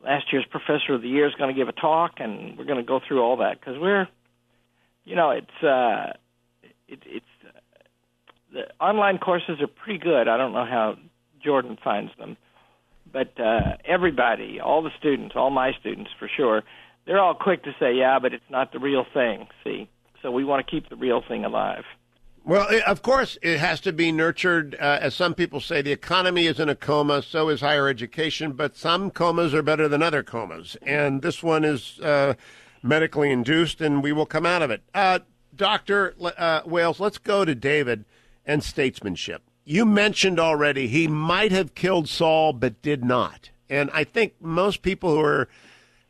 last 0.03 0.25
year's 0.31 0.45
Professor 0.49 0.93
of 0.93 1.01
the 1.01 1.09
Year 1.09 1.27
is 1.27 1.33
going 1.35 1.53
to 1.53 1.59
give 1.59 1.69
a 1.69 1.73
talk, 1.73 2.13
and 2.17 2.57
we're 2.57 2.65
going 2.65 2.77
to 2.77 2.83
go 2.83 2.99
through 3.05 3.21
all 3.21 3.37
that 3.37 3.59
because 3.59 3.79
we're, 3.79 4.07
you 5.03 5.15
know, 5.15 5.31
it's 5.31 5.63
uh, 5.63 6.13
it, 6.87 6.99
it's 7.05 7.25
uh, 7.45 7.59
the 8.53 8.83
online 8.83 9.17
courses 9.17 9.61
are 9.61 9.67
pretty 9.67 9.99
good. 9.99 10.27
I 10.27 10.37
don't 10.37 10.53
know 10.53 10.65
how 10.65 10.97
Jordan 11.43 11.77
finds 11.83 12.11
them 12.17 12.37
but 13.15 13.39
uh, 13.39 13.77
everybody, 13.85 14.59
all 14.59 14.83
the 14.83 14.89
students, 14.99 15.35
all 15.37 15.49
my 15.49 15.71
students 15.79 16.11
for 16.19 16.29
sure, 16.35 16.63
they're 17.05 17.19
all 17.19 17.35
quick 17.35 17.63
to 17.63 17.75
say, 17.79 17.93
"Yeah, 17.93 18.19
but 18.19 18.33
it's 18.33 18.49
not 18.49 18.71
the 18.71 18.79
real 18.79 19.05
thing." 19.13 19.47
See, 19.63 19.89
so 20.21 20.31
we 20.31 20.43
want 20.43 20.65
to 20.65 20.69
keep 20.69 20.89
the 20.89 20.95
real 20.95 21.21
thing 21.21 21.45
alive. 21.45 21.85
Well, 22.43 22.67
it, 22.69 22.83
of 22.83 23.01
course, 23.01 23.37
it 23.41 23.59
has 23.59 23.79
to 23.81 23.91
be 23.91 24.11
nurtured. 24.11 24.75
Uh, 24.79 24.99
as 25.01 25.15
some 25.15 25.33
people 25.33 25.59
say, 25.59 25.81
the 25.81 25.91
economy 25.91 26.45
is 26.45 26.59
in 26.59 26.69
a 26.69 26.75
coma, 26.75 27.23
so 27.23 27.49
is 27.49 27.61
higher 27.61 27.87
education, 27.87 28.51
but 28.51 28.77
some 28.77 29.09
comas 29.09 29.53
are 29.53 29.63
better 29.63 29.87
than 29.87 30.03
other 30.03 30.21
comas. 30.21 30.77
And 30.83 31.23
this 31.23 31.41
one 31.41 31.63
is 31.63 31.99
uh, 32.01 32.35
medically 32.83 33.31
induced, 33.31 33.81
and 33.81 34.03
we 34.03 34.11
will 34.11 34.27
come 34.27 34.45
out 34.45 34.61
of 34.61 34.69
it. 34.69 34.83
Uh, 34.93 35.19
Dr. 35.55 36.13
Uh, 36.37 36.61
Wales, 36.65 36.99
let's 36.99 37.17
go 37.17 37.45
to 37.45 37.55
David 37.55 38.05
and 38.45 38.63
statesmanship 38.63 39.41
you 39.65 39.83
mentioned 39.83 40.39
already 40.39 40.87
he 40.87 41.07
might 41.07 41.51
have 41.51 41.75
killed 41.75 42.07
Saul 42.07 42.53
but 42.53 42.81
did 42.81 43.03
not. 43.03 43.49
And 43.67 43.89
I 43.91 44.03
think 44.03 44.35
most 44.39 44.83
people 44.83 45.09
who 45.09 45.21
are 45.21 45.49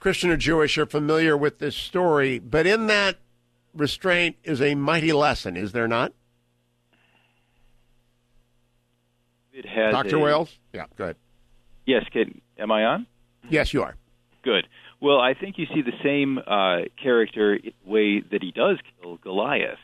Christian 0.05 0.29
or 0.29 0.37
Jewish 0.37 0.77
are 0.77 0.85
familiar 0.85 1.35
with 1.35 1.57
this 1.57 1.75
story, 1.75 2.37
but 2.37 2.67
in 2.67 2.85
that 2.85 3.17
restraint 3.73 4.35
is 4.43 4.61
a 4.61 4.75
mighty 4.75 5.11
lesson, 5.11 5.57
is 5.57 5.71
there 5.71 5.87
not? 5.87 6.13
It 9.51 9.65
has 9.65 9.93
Dr. 9.93 10.17
A, 10.17 10.19
Wales? 10.19 10.59
Yeah, 10.73 10.85
go 10.95 11.05
ahead. 11.05 11.15
Yes, 11.87 12.03
can, 12.13 12.39
am 12.59 12.71
I 12.71 12.85
on? 12.85 13.07
Yes, 13.49 13.73
you 13.73 13.81
are. 13.81 13.95
Good. 14.43 14.67
Well, 15.01 15.19
I 15.19 15.33
think 15.33 15.57
you 15.57 15.65
see 15.73 15.81
the 15.81 15.97
same 16.03 16.37
uh, 16.37 16.87
character 17.01 17.57
way 17.83 18.21
that 18.31 18.43
he 18.43 18.51
does 18.51 18.77
kill 19.01 19.17
Goliath 19.17 19.79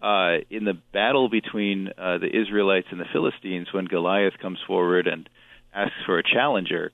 uh, 0.00 0.44
in 0.48 0.64
the 0.64 0.74
battle 0.92 1.28
between 1.28 1.88
uh, 1.88 2.18
the 2.18 2.28
Israelites 2.28 2.86
and 2.92 3.00
the 3.00 3.06
Philistines, 3.12 3.66
when 3.72 3.86
Goliath 3.86 4.38
comes 4.40 4.60
forward 4.64 5.08
and 5.08 5.28
asks 5.74 5.96
for 6.06 6.20
a 6.20 6.22
challenger, 6.22 6.92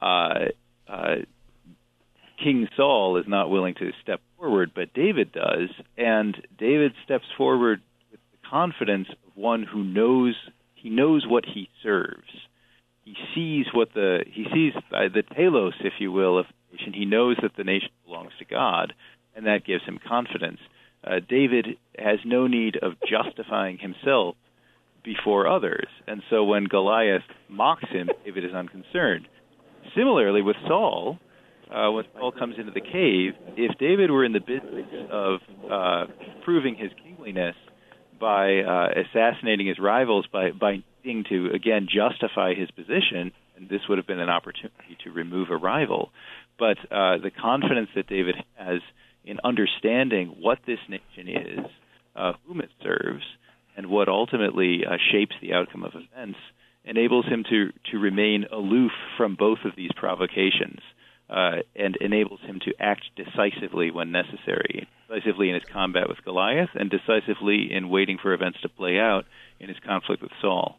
uh, 0.00 0.50
uh, 0.86 1.16
King 2.42 2.68
Saul 2.76 3.16
is 3.18 3.26
not 3.28 3.50
willing 3.50 3.74
to 3.74 3.90
step 4.02 4.20
forward, 4.38 4.72
but 4.74 4.94
David 4.94 5.32
does, 5.32 5.68
and 5.96 6.36
David 6.58 6.92
steps 7.04 7.26
forward 7.36 7.80
with 8.10 8.20
the 8.32 8.48
confidence 8.48 9.08
of 9.10 9.36
one 9.36 9.62
who 9.62 9.84
knows 9.84 10.34
he 10.74 10.90
knows 10.90 11.24
what 11.26 11.44
he 11.44 11.68
serves. 11.82 12.28
He 13.04 13.14
sees 13.34 13.66
what 13.72 13.94
the 13.94 14.24
he 14.26 14.44
sees 14.52 14.72
the 14.90 15.22
telos, 15.34 15.74
if 15.80 15.94
you 16.00 16.10
will, 16.10 16.38
of 16.38 16.46
the 16.70 16.76
nation. 16.76 16.92
He 16.92 17.04
knows 17.04 17.36
that 17.42 17.56
the 17.56 17.64
nation 17.64 17.90
belongs 18.04 18.32
to 18.38 18.44
God, 18.44 18.92
and 19.36 19.46
that 19.46 19.64
gives 19.64 19.84
him 19.84 19.98
confidence 20.06 20.58
uh, 21.04 21.20
David 21.28 21.66
has 21.98 22.18
no 22.24 22.46
need 22.46 22.76
of 22.80 22.92
justifying 23.08 23.78
himself 23.78 24.36
before 25.04 25.48
others. 25.48 25.86
And 26.06 26.22
so 26.30 26.44
when 26.44 26.64
Goliath 26.64 27.22
mocks 27.48 27.88
him, 27.90 28.08
David 28.24 28.44
is 28.44 28.52
unconcerned. 28.52 29.26
Similarly, 29.96 30.42
with 30.42 30.56
Saul, 30.66 31.18
uh, 31.72 31.90
when 31.90 32.04
Saul 32.16 32.32
comes 32.32 32.56
into 32.58 32.72
the 32.72 32.80
cave, 32.80 33.32
if 33.56 33.78
David 33.78 34.10
were 34.10 34.24
in 34.24 34.32
the 34.32 34.40
business 34.40 34.86
of 35.10 35.40
uh, 35.70 36.06
proving 36.44 36.74
his 36.74 36.90
kingliness 37.02 37.56
by 38.20 38.60
uh, 38.60 38.88
assassinating 39.00 39.66
his 39.66 39.78
rivals, 39.78 40.26
by, 40.32 40.50
by 40.50 40.82
needing 41.04 41.24
to, 41.28 41.50
again, 41.54 41.88
justify 41.88 42.54
his 42.54 42.70
position, 42.70 43.32
and 43.56 43.68
this 43.68 43.80
would 43.88 43.98
have 43.98 44.06
been 44.06 44.20
an 44.20 44.28
opportunity 44.28 44.96
to 45.04 45.10
remove 45.10 45.50
a 45.50 45.56
rival. 45.56 46.10
But 46.58 46.78
uh, 46.90 47.18
the 47.18 47.30
confidence 47.30 47.88
that 47.96 48.06
David 48.06 48.36
has 48.54 48.80
in 49.24 49.38
understanding 49.44 50.36
what 50.40 50.58
this 50.66 50.78
nation 50.88 51.28
is, 51.28 51.66
uh, 52.16 52.32
whom 52.46 52.60
it 52.60 52.70
serves, 52.82 53.22
and 53.76 53.86
what 53.86 54.08
ultimately 54.08 54.82
uh, 54.86 54.96
shapes 55.10 55.34
the 55.40 55.54
outcome 55.54 55.84
of 55.84 55.92
events, 55.94 56.38
enables 56.84 57.24
him 57.26 57.44
to, 57.48 57.70
to 57.90 57.98
remain 57.98 58.44
aloof 58.52 58.90
from 59.16 59.36
both 59.36 59.58
of 59.64 59.72
these 59.76 59.90
provocations 59.96 60.80
uh, 61.32 61.62
and 61.74 61.96
enables 61.96 62.40
him 62.40 62.60
to 62.60 62.72
act 62.78 63.04
decisively 63.16 63.90
when 63.90 64.12
necessary, 64.12 64.86
decisively 65.08 65.48
in 65.48 65.54
his 65.54 65.64
combat 65.72 66.08
with 66.08 66.24
Goliath, 66.24 66.70
and 66.74 66.90
decisively 66.90 67.72
in 67.72 67.88
waiting 67.88 68.18
for 68.22 68.32
events 68.32 68.60
to 68.62 68.68
play 68.68 68.98
out 68.98 69.24
in 69.58 69.68
his 69.68 69.78
conflict 69.84 70.22
with 70.22 70.32
Saul. 70.40 70.78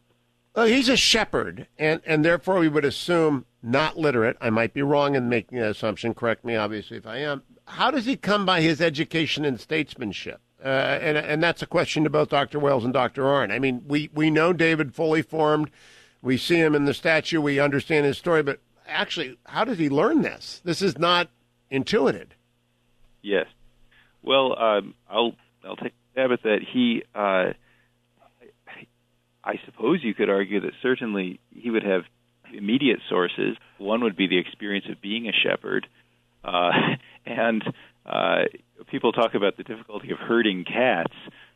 Well, 0.56 0.68
he's 0.68 0.90
a 0.90 0.98
shepherd, 0.98 1.68
and, 1.80 2.02
and 2.06 2.24
therefore 2.24 2.60
we 2.60 2.70
would 2.70 2.86
assume 2.86 3.46
not 3.64 3.98
literate. 3.98 4.38
I 4.40 4.52
might 4.52 4.74
be 4.74 4.84
wrong 4.84 5.16
in 5.16 5.28
making 5.28 5.58
that 5.58 5.72
assumption. 5.72 6.14
Correct 6.14 6.46
me, 6.46 6.56
obviously, 6.56 6.98
if 6.98 7.08
I 7.08 7.18
am 7.18 7.42
how 7.66 7.92
does 7.92 8.06
he 8.06 8.16
come 8.16 8.46
by 8.46 8.62
his 8.62 8.82
education 8.82 9.46
and 9.46 9.60
statesmanship? 9.60 10.42
Uh, 10.64 11.00
and, 11.02 11.18
and 11.18 11.44
that's 11.44 11.62
a 11.62 11.68
question 11.68 12.04
to 12.04 12.10
both 12.10 12.30
Dr. 12.30 12.60
Wales 12.60 12.86
and 12.86 12.94
Dr. 12.94 13.24
Arnn. 13.24 13.52
I 13.52 13.60
mean, 13.60 13.84
we, 13.88 14.10
we 14.14 14.30
know 14.30 14.54
David 14.54 14.96
fully 14.96 15.22
formed. 15.22 15.70
We 16.22 16.38
see 16.38 16.56
him 16.56 16.74
in 16.74 16.86
the 16.86 16.94
statue. 16.94 17.42
We 17.42 17.60
understand 17.60 18.06
his 18.06 18.18
story. 18.18 18.44
But 18.44 18.60
actually, 18.88 19.38
how 19.46 19.64
did 19.64 19.80
he 19.80 19.90
learn 19.90 20.22
this? 20.22 20.62
This 20.64 20.82
is 20.82 20.98
not 20.98 21.30
intuited. 21.70 22.36
Yes. 23.22 23.48
Well, 24.22 24.58
um, 24.58 24.94
I'll 25.10 25.34
I'll 25.66 25.76
take 25.76 25.94
a 25.94 26.12
stab 26.12 26.32
at 26.32 26.44
that. 26.44 26.60
He, 26.74 27.04
uh, 27.16 27.54
I 29.44 29.60
suppose 29.66 30.00
you 30.04 30.14
could 30.14 30.30
argue 30.30 30.62
that 30.62 30.72
certainly 30.82 31.40
he 31.52 31.70
would 31.70 31.84
have 31.84 32.04
immediate 32.54 33.00
sources. 33.10 33.58
One 33.78 34.04
would 34.04 34.16
be 34.16 34.28
the 34.28 34.38
experience 34.38 34.86
of 34.90 35.02
being 35.02 35.28
a 35.28 35.32
shepherd. 35.32 35.88
Uh, 36.44 36.72
and 37.26 37.64
uh, 38.06 38.44
people 38.90 39.12
talk 39.12 39.34
about 39.34 39.58
the 39.58 39.64
difficulty 39.64 40.12
of 40.12 40.20
herding 40.20 40.66
cats. 40.66 41.14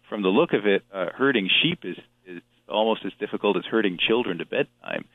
From 0.09 0.21
the 0.21 0.29
look 0.29 0.53
of 0.53 0.65
it, 0.65 0.83
uh, 0.93 1.07
herding 1.15 1.49
sheep 1.61 1.79
is, 1.83 1.97
is 2.25 2.41
almost 2.69 3.05
as 3.05 3.11
difficult 3.19 3.57
as 3.57 3.65
herding 3.65 3.97
children 3.97 4.37
to 4.37 4.45
bedtime. 4.45 5.05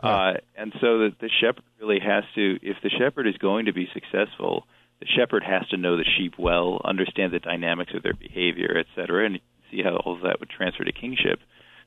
Uh, 0.00 0.34
and 0.56 0.72
so 0.80 0.98
the, 0.98 1.10
the 1.20 1.30
shepherd 1.40 1.64
really 1.80 1.98
has 2.00 2.24
to, 2.34 2.58
if 2.62 2.76
the 2.82 2.90
shepherd 2.90 3.26
is 3.26 3.36
going 3.38 3.66
to 3.66 3.72
be 3.72 3.88
successful, 3.92 4.64
the 5.00 5.06
shepherd 5.06 5.42
has 5.44 5.66
to 5.68 5.76
know 5.76 5.96
the 5.96 6.04
sheep 6.16 6.34
well, 6.38 6.80
understand 6.84 7.32
the 7.32 7.38
dynamics 7.38 7.92
of 7.94 8.02
their 8.02 8.14
behavior, 8.14 8.76
et 8.78 8.86
cetera, 8.94 9.26
and 9.26 9.40
see 9.70 9.82
how 9.82 9.96
all 9.96 10.14
of 10.14 10.22
that 10.22 10.40
would 10.40 10.50
transfer 10.50 10.84
to 10.84 10.92
kingship. 10.92 11.40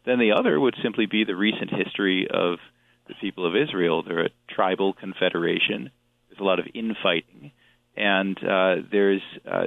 Then 0.06 0.19
the 0.19 0.32
other 0.32 0.60
would 0.60 0.76
simply 0.82 1.06
be 1.06 1.24
the 1.24 1.36
recent 1.36 1.69
history 1.71 2.28
of 2.30 2.60
the 3.08 3.15
people 3.21 3.45
of 3.45 3.56
Israel. 3.56 4.04
They're 4.04 4.26
a 4.26 4.30
tribal 4.50 4.93
confederation. 4.93 5.91
There's 6.30 6.39
a 6.39 6.43
lot 6.43 6.60
of 6.60 6.65
infighting, 6.74 7.52
and 7.95 8.38
uh, 8.38 8.76
there's 8.91 9.21
uh, 9.50 9.65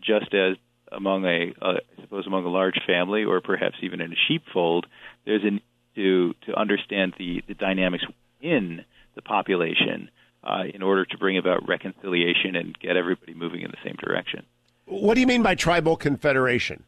just 0.00 0.32
as 0.34 0.56
among 0.92 1.24
a, 1.24 1.52
uh, 1.60 1.78
I 1.98 2.02
suppose, 2.02 2.26
among 2.26 2.44
a 2.44 2.48
large 2.48 2.80
family, 2.86 3.24
or 3.24 3.40
perhaps 3.40 3.76
even 3.82 4.00
in 4.00 4.12
a 4.12 4.16
sheepfold, 4.28 4.86
there's 5.24 5.42
a 5.42 5.50
need 5.50 5.62
to 5.96 6.34
to 6.46 6.54
understand 6.54 7.14
the 7.18 7.42
the 7.48 7.54
dynamics 7.54 8.04
in 8.40 8.84
the 9.14 9.22
population 9.22 10.10
uh, 10.44 10.64
in 10.72 10.82
order 10.82 11.04
to 11.04 11.18
bring 11.18 11.36
about 11.38 11.66
reconciliation 11.66 12.54
and 12.54 12.78
get 12.78 12.96
everybody 12.96 13.34
moving 13.34 13.62
in 13.62 13.70
the 13.70 13.78
same 13.84 13.96
direction. 13.96 14.44
What 14.84 15.14
do 15.14 15.20
you 15.20 15.26
mean 15.26 15.42
by 15.42 15.56
tribal 15.56 15.96
confederation? 15.96 16.84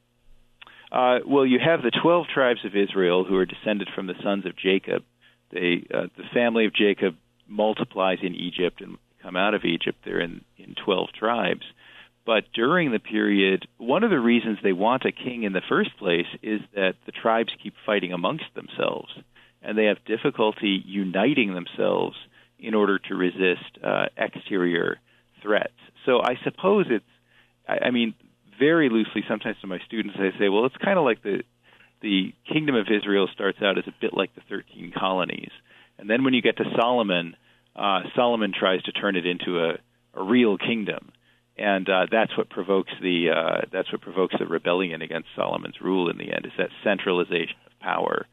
Uh, 0.92 1.18
well, 1.26 1.44
you 1.44 1.58
have 1.58 1.82
the 1.82 1.90
12 1.90 2.26
tribes 2.32 2.64
of 2.64 2.76
Israel 2.76 3.24
who 3.24 3.36
are 3.36 3.44
descended 3.44 3.88
from 3.94 4.06
the 4.06 4.14
sons 4.22 4.46
of 4.46 4.56
Jacob. 4.56 5.02
They, 5.50 5.84
uh, 5.92 6.06
the 6.16 6.24
family 6.32 6.66
of 6.66 6.74
Jacob 6.74 7.16
multiplies 7.46 8.18
in 8.22 8.34
Egypt 8.34 8.80
and 8.80 8.96
come 9.22 9.36
out 9.36 9.54
of 9.54 9.64
Egypt. 9.64 9.98
They're 10.04 10.20
in, 10.20 10.44
in 10.56 10.74
12 10.84 11.10
tribes. 11.12 11.64
But 12.28 12.44
during 12.52 12.92
the 12.92 12.98
period, 12.98 13.66
one 13.78 14.04
of 14.04 14.10
the 14.10 14.20
reasons 14.20 14.58
they 14.62 14.74
want 14.74 15.06
a 15.06 15.12
king 15.12 15.44
in 15.44 15.54
the 15.54 15.62
first 15.66 15.96
place 15.96 16.26
is 16.42 16.60
that 16.74 16.96
the 17.06 17.10
tribes 17.10 17.50
keep 17.62 17.72
fighting 17.86 18.12
amongst 18.12 18.44
themselves, 18.54 19.08
and 19.62 19.78
they 19.78 19.86
have 19.86 20.04
difficulty 20.04 20.82
uniting 20.84 21.54
themselves 21.54 22.18
in 22.58 22.74
order 22.74 22.98
to 22.98 23.14
resist 23.14 23.78
uh, 23.82 24.08
exterior 24.18 24.98
threats. 25.40 25.72
So 26.04 26.20
I 26.20 26.34
suppose 26.44 26.84
it's, 26.90 27.02
I, 27.66 27.86
I 27.86 27.90
mean, 27.92 28.12
very 28.58 28.90
loosely, 28.90 29.24
sometimes 29.26 29.56
to 29.62 29.66
my 29.66 29.78
students, 29.86 30.18
I 30.18 30.38
say, 30.38 30.50
well, 30.50 30.66
it's 30.66 30.76
kind 30.76 30.98
of 30.98 31.06
like 31.06 31.22
the 31.22 31.44
the 32.02 32.34
kingdom 32.52 32.74
of 32.74 32.88
Israel 32.90 33.26
starts 33.32 33.62
out 33.62 33.78
as 33.78 33.84
a 33.86 33.94
bit 34.02 34.12
like 34.12 34.34
the 34.34 34.42
13 34.50 34.92
colonies, 34.94 35.50
and 35.98 36.10
then 36.10 36.24
when 36.24 36.34
you 36.34 36.42
get 36.42 36.58
to 36.58 36.64
Solomon, 36.78 37.36
uh, 37.74 38.02
Solomon 38.14 38.52
tries 38.52 38.82
to 38.82 38.92
turn 38.92 39.16
it 39.16 39.24
into 39.24 39.64
a, 39.64 39.78
a 40.12 40.22
real 40.22 40.58
kingdom, 40.58 41.10
and 41.58 41.88
uh, 41.88 42.06
that's 42.10 42.36
what 42.36 42.48
provokes 42.48 42.92
the 43.02 43.30
uh, 43.30 43.66
that's 43.72 43.90
what 43.92 44.00
provokes 44.00 44.34
the 44.38 44.46
rebellion 44.46 45.02
against 45.02 45.28
Solomon's 45.36 45.80
rule 45.80 46.08
in 46.08 46.16
the 46.16 46.32
end 46.32 46.46
is 46.46 46.52
that 46.58 46.70
centralization 46.84 47.56
of 47.66 47.78
power. 47.80 48.26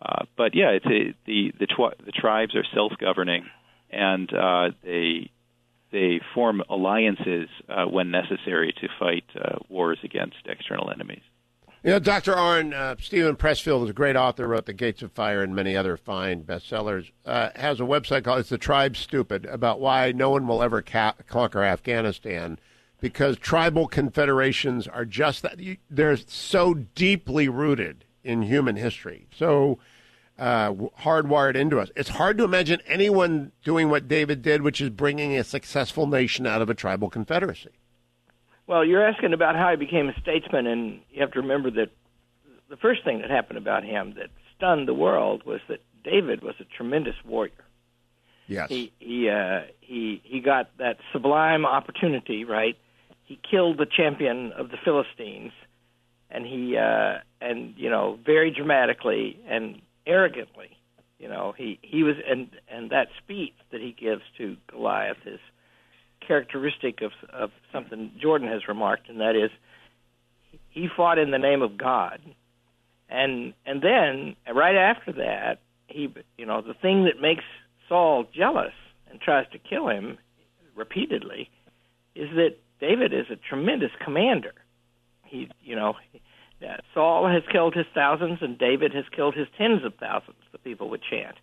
Uh, 0.00 0.24
but 0.36 0.54
yeah, 0.54 0.70
it's 0.70 0.86
a, 0.86 1.14
the 1.26 1.52
the 1.58 1.66
twi- 1.66 1.94
the 2.04 2.12
tribes 2.12 2.54
are 2.54 2.64
self-governing, 2.74 3.44
and 3.90 4.32
uh, 4.32 4.70
they 4.82 5.30
they 5.90 6.20
form 6.34 6.62
alliances 6.68 7.48
uh, 7.68 7.84
when 7.84 8.10
necessary 8.10 8.72
to 8.80 8.88
fight 8.98 9.24
uh, 9.36 9.58
wars 9.68 9.98
against 10.02 10.36
external 10.46 10.90
enemies. 10.90 11.22
You 11.84 11.90
know, 11.90 11.98
Dr. 11.98 12.34
Arnn, 12.34 12.72
uh, 12.72 12.94
Steven 13.00 13.34
Pressfield 13.34 13.82
is 13.82 13.90
a 13.90 13.92
great 13.92 14.14
author, 14.14 14.46
wrote 14.46 14.66
The 14.66 14.72
Gates 14.72 15.02
of 15.02 15.10
Fire 15.10 15.42
and 15.42 15.52
many 15.52 15.76
other 15.76 15.96
fine 15.96 16.44
bestsellers. 16.44 17.10
Uh, 17.26 17.50
has 17.56 17.80
a 17.80 17.84
website 17.84 18.22
called 18.22 18.38
It's 18.38 18.50
the 18.50 18.58
Tribe 18.58 18.96
Stupid 18.96 19.46
about 19.46 19.80
why 19.80 20.12
no 20.12 20.30
one 20.30 20.46
will 20.46 20.62
ever 20.62 20.80
ca- 20.80 21.16
conquer 21.26 21.64
Afghanistan 21.64 22.60
because 23.00 23.36
tribal 23.36 23.88
confederations 23.88 24.86
are 24.86 25.04
just 25.04 25.42
that. 25.42 25.58
They're 25.90 26.16
so 26.18 26.74
deeply 26.74 27.48
rooted 27.48 28.04
in 28.22 28.42
human 28.42 28.76
history. 28.76 29.26
So 29.36 29.80
uh, 30.38 30.72
hardwired 31.00 31.56
into 31.56 31.80
us. 31.80 31.90
It's 31.96 32.10
hard 32.10 32.38
to 32.38 32.44
imagine 32.44 32.80
anyone 32.86 33.50
doing 33.64 33.88
what 33.88 34.06
David 34.06 34.40
did, 34.40 34.62
which 34.62 34.80
is 34.80 34.90
bringing 34.90 35.36
a 35.36 35.42
successful 35.42 36.06
nation 36.06 36.46
out 36.46 36.62
of 36.62 36.70
a 36.70 36.74
tribal 36.74 37.10
confederacy. 37.10 37.70
Well, 38.66 38.84
you're 38.84 39.06
asking 39.06 39.32
about 39.32 39.56
how 39.56 39.70
he 39.70 39.76
became 39.76 40.08
a 40.08 40.20
statesman, 40.20 40.66
and 40.66 41.00
you 41.10 41.20
have 41.20 41.32
to 41.32 41.40
remember 41.40 41.70
that 41.72 41.90
the 42.68 42.76
first 42.76 43.04
thing 43.04 43.20
that 43.20 43.30
happened 43.30 43.58
about 43.58 43.84
him 43.84 44.14
that 44.16 44.30
stunned 44.56 44.88
the 44.88 44.94
world 44.94 45.44
was 45.44 45.60
that 45.68 45.80
David 46.04 46.42
was 46.42 46.54
a 46.60 46.64
tremendous 46.64 47.16
warrior. 47.24 47.52
Yes. 48.46 48.68
He 48.68 48.92
he 48.98 49.28
uh, 49.28 49.62
he 49.80 50.20
he 50.24 50.40
got 50.40 50.70
that 50.78 50.98
sublime 51.12 51.64
opportunity, 51.64 52.44
right? 52.44 52.76
He 53.24 53.38
killed 53.48 53.78
the 53.78 53.86
champion 53.86 54.52
of 54.52 54.70
the 54.70 54.76
Philistines, 54.84 55.52
and 56.30 56.44
he 56.44 56.76
uh, 56.76 57.18
and 57.40 57.74
you 57.76 57.88
know 57.88 58.18
very 58.24 58.50
dramatically 58.50 59.38
and 59.48 59.80
arrogantly. 60.06 60.76
You 61.18 61.28
know, 61.28 61.54
he 61.56 61.78
he 61.82 62.02
was 62.02 62.16
and 62.28 62.50
and 62.68 62.90
that 62.90 63.08
speech 63.22 63.54
that 63.70 63.80
he 63.80 63.92
gives 63.92 64.22
to 64.38 64.56
Goliath 64.66 65.18
is 65.24 65.40
characteristic 66.26 67.02
of 67.02 67.12
of 67.32 67.50
something 67.72 68.10
Jordan 68.20 68.48
has 68.48 68.68
remarked, 68.68 69.08
and 69.08 69.20
that 69.20 69.36
is 69.36 69.50
he 70.70 70.88
fought 70.94 71.18
in 71.18 71.30
the 71.30 71.38
name 71.38 71.62
of 71.62 71.76
God, 71.76 72.20
and 73.08 73.52
and 73.66 73.82
then 73.82 74.36
right 74.54 74.76
after 74.76 75.12
that, 75.12 75.60
he 75.86 76.12
you 76.36 76.46
know 76.46 76.60
the 76.60 76.74
thing 76.74 77.04
that 77.04 77.20
makes 77.20 77.44
Saul 77.88 78.24
jealous 78.34 78.74
and 79.10 79.20
tries 79.20 79.46
to 79.52 79.58
kill 79.58 79.88
him 79.88 80.18
repeatedly 80.74 81.50
is 82.14 82.30
that 82.34 82.56
David 82.80 83.12
is 83.12 83.26
a 83.30 83.36
tremendous 83.36 83.90
commander. 84.02 84.54
He 85.24 85.48
you 85.62 85.76
know 85.76 85.94
Saul 86.94 87.28
has 87.28 87.42
killed 87.50 87.74
his 87.74 87.86
thousands, 87.94 88.38
and 88.40 88.58
David 88.58 88.94
has 88.94 89.04
killed 89.14 89.34
his 89.34 89.48
tens 89.58 89.84
of 89.84 89.94
thousands. 89.94 90.36
The 90.52 90.58
people 90.58 90.90
would 90.90 91.02
chant, 91.02 91.36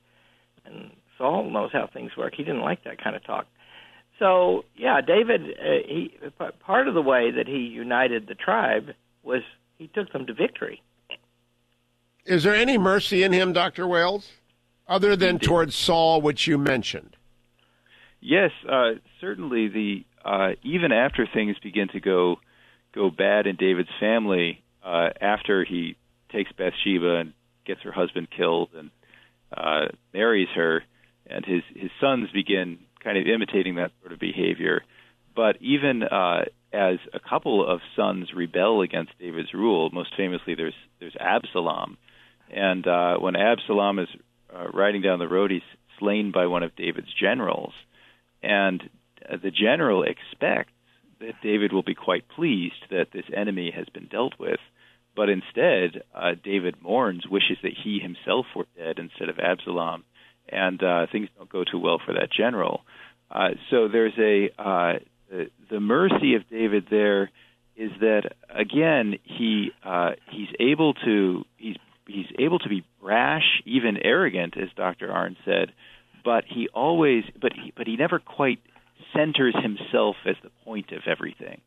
and 0.66 0.92
Saul 1.18 1.50
knows 1.50 1.72
how 1.74 1.88
things 1.92 2.16
work. 2.18 2.34
He 2.36 2.44
didn't 2.44 2.62
like 2.62 2.84
that 2.84 3.04
kind 3.04 3.16
of 3.16 3.24
talk. 3.24 3.48
So 4.20 4.66
yeah, 4.76 5.02
David. 5.02 5.42
Uh, 5.42 5.88
he 5.88 6.14
part 6.60 6.88
of 6.88 6.94
the 6.94 7.02
way 7.02 7.32
that 7.32 7.48
he 7.48 7.60
united 7.60 8.28
the 8.28 8.36
tribe 8.36 8.92
was 9.24 9.42
he 9.78 9.88
took 9.88 10.12
them 10.12 10.28
to 10.28 10.34
victory. 10.34 10.82
Is 12.26 12.44
there 12.44 12.54
any 12.54 12.78
mercy 12.78 13.24
in 13.24 13.32
him, 13.32 13.54
Doctor 13.54 13.88
Wales, 13.88 14.30
other 14.88 15.16
than 15.16 15.40
towards 15.40 15.76
Saul, 15.76 16.22
which 16.22 16.46
you 16.46 16.58
mentioned? 16.58 17.16
Yes, 18.20 18.52
uh, 18.70 18.92
certainly. 19.22 19.70
The 19.70 20.06
uh, 20.24 20.52
even 20.64 20.92
after 20.92 21.26
things 21.26 21.58
begin 21.64 21.88
to 21.90 22.02
go 22.02 22.36
go 22.94 23.10
bad 23.10 23.48
in 23.48 23.56
David's 23.56 23.90
family, 24.00 24.62
uh, 24.84 25.10
after 25.22 25.64
he 25.64 25.96
takes 26.32 26.52
Bathsheba 26.52 27.16
and 27.16 27.34
gets 27.66 27.82
her 27.82 27.92
husband 27.92 28.28
killed 28.36 28.70
and 28.76 28.92
uh, 29.56 29.88
marries 30.14 30.50
her, 30.56 30.84
and 31.26 31.46
his 31.46 31.64
his 31.74 31.92
sons 32.02 32.30
begin 32.34 32.80
kind 33.04 33.18
of 33.18 33.28
imitating 33.28 33.76
that 33.76 33.92
sort 34.02 34.14
of 34.14 34.20
behavior. 34.20 34.84
But 35.36 35.58
even 35.62 36.04
uh, 36.04 36.46
as 36.74 36.98
a 37.14 37.20
couple 37.20 37.68
of 37.68 37.80
sons 37.96 38.30
rebel 38.36 38.82
against 38.82 39.18
David's 39.20 39.54
rule, 39.54 39.90
most 39.92 40.16
famously 40.18 40.56
there's 40.56 40.74
there's 41.00 41.16
Absalom, 41.20 41.98
and 42.52 42.86
uh, 42.86 43.18
when 43.18 43.36
Absalom 43.36 44.00
is 44.00 44.10
uh, 44.54 44.68
riding 44.74 45.02
down 45.02 45.20
the 45.20 45.28
road, 45.28 45.52
he's 45.52 45.62
slain 46.00 46.32
by 46.32 46.48
one 46.48 46.64
of 46.64 46.76
David's 46.76 47.14
generals, 47.14 47.74
and 48.42 48.90
the 49.30 49.52
general 49.52 50.04
expects 50.04 50.74
that 51.20 51.36
David 51.44 51.74
will 51.74 51.84
be 51.84 51.96
quite 51.96 52.28
pleased 52.30 52.86
that 52.90 53.08
this 53.14 53.26
enemy 53.36 53.72
has 53.76 53.86
been 53.94 54.08
dealt 54.08 54.34
with. 54.40 54.60
But 55.16 55.30
instead, 55.30 56.04
uh, 56.16 56.32
David 56.42 56.82
mourns, 56.82 57.26
wishes 57.30 57.58
that 57.64 57.74
he 57.84 58.00
himself 58.00 58.46
were 58.56 58.68
dead 58.78 59.00
instead 59.00 59.28
of 59.30 59.38
Absalom, 59.38 60.04
and 60.52 60.82
uh, 60.84 61.08
things 61.12 61.30
don't 61.38 61.50
go 61.50 61.64
too 61.64 61.80
well 61.80 62.00
for 62.04 62.14
that 62.14 62.30
general. 62.32 62.82
Uh, 63.32 63.50
so 63.70 63.88
there's 63.88 64.18
a 64.18 64.50
uh, 64.58 65.00
the, 65.30 65.50
the 65.70 65.80
mercy 65.80 66.36
of 66.36 66.50
David 66.50 66.88
there 66.90 67.30
is 67.76 67.92
that 68.02 68.34
again 68.50 69.16
he 69.24 69.72
uh, 69.84 70.12
he's 70.32 70.50
able 70.60 70.94
to 70.94 71.46
he's 71.58 71.78
he's 72.08 72.26
able 72.40 72.60
to 72.60 72.70
be 72.70 72.84
brash, 73.02 73.62
even 73.66 73.98
arrogant, 74.04 74.58
as 74.58 74.70
Dr. 74.76 75.08
Arnn 75.08 75.38
said, 75.46 75.72
but 76.26 76.44
he 76.48 76.68
always 76.74 77.24
but 77.40 77.54
he 77.54 77.72
but 77.76 77.88
he 77.88 77.96
never 77.96 78.20
quite 78.20 78.60
centers 79.16 79.56
himself 79.62 80.16
as 80.26 80.36
the 80.44 80.50
point 80.66 80.92
of 80.92 81.04
everything. 81.08 81.62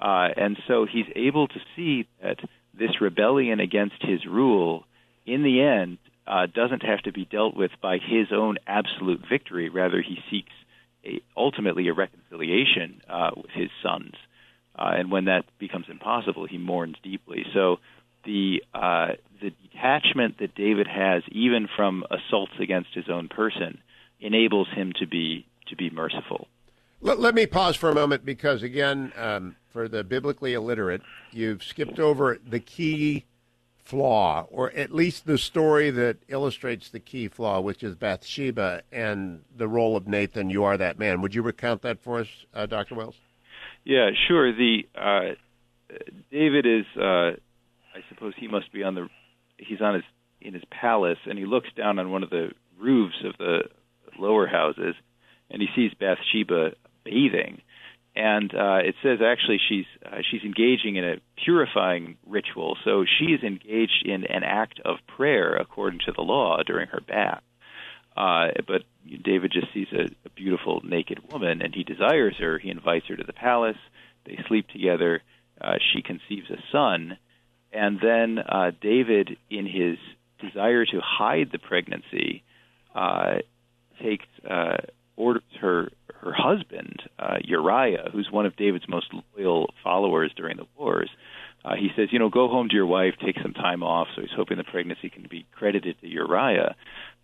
Uh, 0.00 0.28
and 0.36 0.56
so 0.66 0.86
he's 0.90 1.06
able 1.14 1.46
to 1.48 1.60
see 1.76 2.06
that 2.22 2.38
this 2.76 3.00
rebellion 3.00 3.60
against 3.60 3.94
his 4.00 4.26
rule, 4.26 4.84
in 5.24 5.42
the 5.42 5.62
end, 5.62 5.98
uh, 6.26 6.46
doesn't 6.46 6.82
have 6.82 7.02
to 7.02 7.12
be 7.12 7.24
dealt 7.24 7.56
with 7.56 7.70
by 7.80 7.98
his 7.98 8.28
own 8.32 8.56
absolute 8.66 9.22
victory. 9.28 9.68
Rather, 9.68 10.00
he 10.00 10.18
seeks 10.30 10.52
a, 11.04 11.20
ultimately 11.36 11.88
a 11.88 11.92
reconciliation 11.92 13.00
uh, 13.08 13.30
with 13.36 13.50
his 13.50 13.70
sons. 13.82 14.14
Uh, 14.76 14.92
and 14.96 15.10
when 15.10 15.26
that 15.26 15.44
becomes 15.58 15.86
impossible, 15.88 16.46
he 16.46 16.58
mourns 16.58 16.96
deeply. 17.02 17.44
So 17.52 17.78
the 18.24 18.62
uh, 18.72 19.12
the 19.40 19.52
detachment 19.70 20.38
that 20.38 20.54
David 20.54 20.86
has, 20.86 21.22
even 21.30 21.68
from 21.76 22.04
assaults 22.10 22.54
against 22.58 22.90
his 22.94 23.08
own 23.08 23.28
person, 23.28 23.78
enables 24.20 24.68
him 24.68 24.92
to 24.98 25.06
be 25.06 25.46
to 25.68 25.76
be 25.76 25.90
merciful. 25.90 26.48
Let, 27.00 27.20
let 27.20 27.34
me 27.34 27.46
pause 27.46 27.76
for 27.76 27.90
a 27.90 27.94
moment 27.94 28.24
because, 28.24 28.62
again, 28.62 29.12
um, 29.16 29.56
for 29.72 29.88
the 29.88 30.02
biblically 30.02 30.54
illiterate, 30.54 31.02
you've 31.32 31.62
skipped 31.62 31.98
over 31.98 32.38
the 32.46 32.60
key 32.60 33.26
flaw, 33.84 34.46
or 34.50 34.72
at 34.72 34.92
least 34.92 35.26
the 35.26 35.38
story 35.38 35.90
that 35.90 36.16
illustrates 36.28 36.88
the 36.88 37.00
key 37.00 37.28
flaw, 37.28 37.60
which 37.60 37.82
is 37.82 37.94
Bathsheba 37.94 38.82
and 38.90 39.42
the 39.54 39.68
role 39.68 39.96
of 39.96 40.08
Nathan. 40.08 40.50
You 40.50 40.64
are 40.64 40.76
that 40.78 40.98
man. 40.98 41.20
Would 41.20 41.34
you 41.34 41.42
recount 41.42 41.82
that 41.82 42.02
for 42.02 42.20
us, 42.20 42.28
uh, 42.54 42.66
Dr. 42.66 42.94
Wales? 42.94 43.16
Yeah, 43.84 44.10
sure. 44.26 44.52
The 44.52 44.88
uh, 44.96 45.34
David 46.30 46.66
is, 46.66 46.86
uh, 46.96 47.36
I 47.94 48.02
suppose, 48.08 48.32
he 48.38 48.48
must 48.48 48.72
be 48.72 48.82
on 48.82 48.94
the. 48.94 49.08
He's 49.58 49.80
on 49.80 49.94
his 49.94 50.04
in 50.40 50.54
his 50.54 50.64
palace, 50.70 51.18
and 51.26 51.38
he 51.38 51.44
looks 51.44 51.68
down 51.76 51.98
on 51.98 52.10
one 52.10 52.22
of 52.22 52.30
the 52.30 52.50
roofs 52.78 53.22
of 53.24 53.36
the 53.38 53.64
lower 54.18 54.46
houses, 54.46 54.94
and 55.50 55.60
he 55.60 55.68
sees 55.76 55.92
Bathsheba 55.94 56.72
bathing 57.04 57.60
and 58.16 58.54
uh, 58.54 58.78
it 58.84 58.94
says 59.02 59.18
actually 59.24 59.58
she's 59.68 59.86
uh, 60.04 60.18
she's 60.30 60.42
engaging 60.42 60.96
in 60.96 61.04
a 61.04 61.16
purifying 61.44 62.16
ritual. 62.26 62.76
So 62.84 63.04
she 63.04 63.26
is 63.26 63.42
engaged 63.42 64.04
in 64.04 64.24
an 64.24 64.44
act 64.44 64.80
of 64.84 64.98
prayer 65.16 65.56
according 65.56 66.00
to 66.06 66.12
the 66.12 66.22
law 66.22 66.62
during 66.64 66.88
her 66.88 67.00
bath. 67.00 67.42
Uh, 68.16 68.48
but 68.66 68.82
David 69.24 69.52
just 69.52 69.72
sees 69.74 69.88
a, 69.92 70.04
a 70.24 70.30
beautiful 70.36 70.80
naked 70.84 71.32
woman, 71.32 71.60
and 71.62 71.74
he 71.74 71.82
desires 71.82 72.36
her. 72.38 72.58
He 72.58 72.70
invites 72.70 73.06
her 73.08 73.16
to 73.16 73.24
the 73.24 73.32
palace. 73.32 73.76
They 74.24 74.38
sleep 74.46 74.68
together. 74.68 75.20
Uh, 75.60 75.74
she 75.92 76.00
conceives 76.00 76.48
a 76.50 76.58
son, 76.70 77.18
and 77.72 77.98
then 78.00 78.38
uh, 78.38 78.70
David, 78.80 79.36
in 79.50 79.66
his 79.66 79.98
desire 80.40 80.84
to 80.86 81.00
hide 81.00 81.50
the 81.50 81.58
pregnancy, 81.58 82.44
uh, 82.94 83.38
takes 84.00 84.26
uh, 84.48 84.78
orders 85.16 85.42
her 85.60 85.90
her 86.24 86.32
husband 86.32 87.02
uh, 87.18 87.36
Uriah, 87.44 88.08
who's 88.12 88.28
one 88.30 88.46
of 88.46 88.56
David's 88.56 88.88
most 88.88 89.12
loyal 89.36 89.72
followers 89.82 90.32
during 90.36 90.56
the 90.56 90.66
wars. 90.76 91.10
Uh, 91.64 91.74
he 91.76 91.88
says, 91.96 92.08
you 92.10 92.18
know, 92.18 92.28
go 92.28 92.48
home 92.48 92.68
to 92.68 92.74
your 92.74 92.86
wife, 92.86 93.14
take 93.24 93.36
some 93.42 93.52
time 93.52 93.82
off. 93.82 94.08
So 94.14 94.22
he's 94.22 94.30
hoping 94.36 94.56
the 94.56 94.64
pregnancy 94.64 95.10
can 95.10 95.26
be 95.30 95.46
credited 95.54 95.96
to 96.00 96.06
Uriah. 96.06 96.76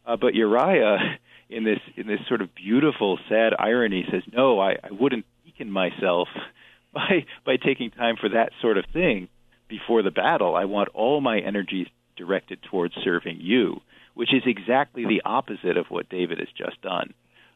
Uh, 0.06 0.16
but 0.16 0.34
Uriah, 0.34 1.18
in 1.48 1.64
this 1.64 1.80
in 1.96 2.06
this 2.06 2.20
sort 2.28 2.40
of 2.40 2.54
beautiful, 2.54 3.18
sad 3.28 3.52
irony, 3.58 4.06
says, 4.10 4.22
no, 4.32 4.60
I, 4.60 4.72
I 4.72 4.88
wouldn't 4.92 5.26
weaken 5.44 5.70
myself 5.70 6.28
by 6.94 7.26
by 7.44 7.56
taking 7.56 7.90
time 7.90 8.16
for 8.20 8.30
that 8.30 8.50
sort 8.60 8.78
of 8.78 8.84
thing 8.92 9.28
before 9.68 10.02
the 10.02 10.10
battle. 10.10 10.54
I 10.54 10.64
want 10.66 10.88
all 10.94 11.20
my 11.20 11.38
energies 11.38 11.86
directed 12.16 12.60
towards 12.70 12.94
serving 13.02 13.38
you, 13.40 13.80
which 14.14 14.34
is 14.34 14.42
exactly 14.46 15.04
the 15.04 15.22
opposite 15.24 15.76
of 15.76 15.86
what 15.88 16.08
David 16.08 16.38
has 16.38 16.48
just 16.56 16.80
done. 16.82 17.14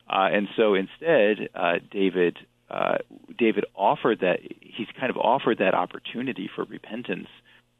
Uh, 0.08 0.28
and 0.32 0.48
so 0.56 0.74
instead, 0.74 1.48
uh, 1.54 1.74
David 1.90 2.36
uh, 2.70 2.98
David 3.38 3.64
offered 3.74 4.20
that 4.20 4.40
he's 4.60 4.88
kind 4.98 5.10
of 5.10 5.16
offered 5.16 5.58
that 5.58 5.74
opportunity 5.74 6.50
for 6.54 6.64
repentance 6.64 7.28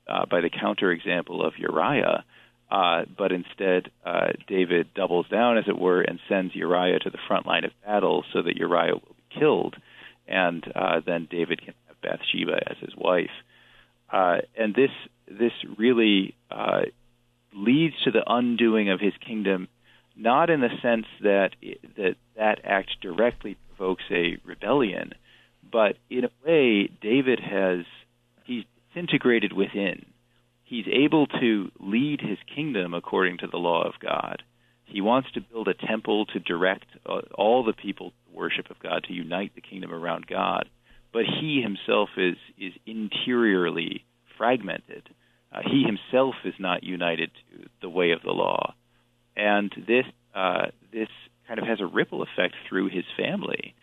uh, 0.09 0.27
by 0.27 0.41
the 0.41 0.51
counterexample 0.51 1.45
of 1.45 1.55
Uriah. 1.59 2.25
Uh, 2.71 3.05
but 3.17 3.33
instead, 3.33 3.91
uh, 4.05 4.29
David 4.47 4.93
doubles 4.95 5.29
down, 5.29 5.59
as 5.59 5.65
it 5.69 5.79
were, 5.79 6.01
and 6.01 6.19
sends 6.29 6.55
Uriah 6.55 6.99
to 7.01 7.11
the 7.11 7.19
front 7.29 7.47
line 7.47 7.65
of 7.65 7.73
battle 7.85 8.25
so 8.33 8.43
that 8.43 8.57
Uriah 8.57 8.95
will 8.95 9.17
be 9.17 9.39
killed, 9.39 9.77
and 10.27 10.65
uh, 10.75 11.01
then 11.05 11.29
David 11.31 11.61
can 11.61 11.75
have 11.87 12.01
Bathsheba 12.01 12.59
as 12.69 12.77
his 12.81 12.95
wife. 12.97 13.31
Uh, 14.11 14.39
and 14.57 14.75
this 14.75 14.91
this 15.27 15.53
really 15.79 16.35
uh, 16.51 16.83
leads 17.55 17.95
to 18.05 18.11
the 18.11 18.23
undoing 18.27 18.91
of 18.91 19.01
his 19.01 19.15
kingdom 19.27 19.69
not 20.17 20.51
in 20.51 20.61
the 20.61 20.69
sense 20.83 21.07
that 21.23 21.51
that 21.97 22.17
that 22.37 22.61
act 22.65 22.91
directly 23.01 23.57
provokes 23.69 24.05
a 24.11 24.37
rebellion, 24.45 25.13
but 25.71 25.97
in 26.11 26.25
a 26.25 26.31
way, 26.47 26.89
David 27.01 27.41
has 27.41 27.85
he's 28.45 28.65
integrated 28.95 29.53
within. 29.53 30.07
He's 30.63 30.87
able 30.91 31.27
to 31.27 31.71
lead 31.79 32.21
his 32.21 32.39
kingdom 32.55 32.95
according 32.95 33.39
to 33.39 33.47
the 33.47 33.59
law 33.59 33.83
of 33.85 33.95
God. 34.01 34.43
He 34.87 35.01
wants 35.01 35.31
to 35.33 35.41
build 35.41 35.69
a 35.69 35.75
temple 35.75 36.27
to 36.27 36.39
direct 36.39 36.87
uh, 37.07 37.21
all 37.35 37.65
the 37.65 37.73
people 37.73 38.11
to 38.11 38.37
worship 38.37 38.71
of 38.71 38.79
God, 38.79 39.05
to 39.05 39.13
unite 39.13 39.53
the 39.55 39.61
kingdom 39.61 39.93
around 39.93 40.27
God. 40.27 40.69
But 41.13 41.25
he 41.41 41.61
himself 41.63 42.11
is 42.17 42.37
is 42.59 42.73
interiorly 42.87 44.05
fragmented. 44.39 45.09
Uh, 45.53 45.61
he 45.65 45.85
himself 45.85 46.35
is 46.45 46.55
not 46.59 46.83
united 46.83 47.31
to 47.51 47.69
the 47.81 47.89
way 47.89 48.11
of 48.11 48.23
the 48.23 48.33
law 48.33 48.75
and 49.37 49.73
this 49.87 50.05
uh, 50.35 50.67
this 50.93 51.09
kind 51.47 51.61
of 51.61 51.67
has 51.67 51.81
a 51.81 51.87
ripple 51.87 52.23
effect 52.23 52.55
through 52.69 52.89
his 52.89 53.05
family, 53.17 53.75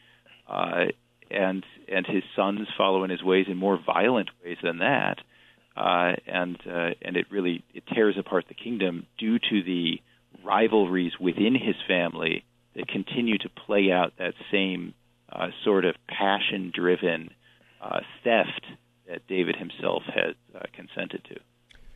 uh, 0.48 0.86
and 1.30 1.66
and 1.88 2.06
his 2.06 2.24
sons 2.36 2.68
follow 2.78 3.04
in 3.04 3.10
his 3.10 3.24
ways 3.24 3.48
in 3.50 3.58
more 3.58 3.80
violent 3.84 4.30
ways 4.44 4.58
than 4.64 4.80
that, 4.80 5.18
uh, 5.76 6.14
and 6.28 6.58
uh, 6.68 6.92
and 7.02 7.18
it 7.18 7.26
really 7.30 7.64
it 7.74 7.84
tears 7.94 8.18
apart 8.18 8.46
the 8.48 8.54
kingdom 8.54 9.06
due 9.18 9.40
to 9.40 9.64
the 9.64 10.02
rivalries 10.44 11.14
within 11.20 11.56
his 11.56 11.76
family 11.88 12.44
that 12.76 12.88
continue 12.88 13.38
to 13.38 13.50
play 13.50 13.92
out 13.92 14.14
that 14.18 14.34
same 14.52 14.94
uh, 15.32 15.48
sort 15.64 15.86
of 15.86 15.96
passion-driven 16.08 17.30
uh, 17.82 18.00
theft 18.24 18.66
that 19.08 19.28
David 19.28 19.56
himself 19.58 20.04
has 20.06 20.36
uh, 20.56 20.60
consented 20.74 21.24
to. 21.26 21.36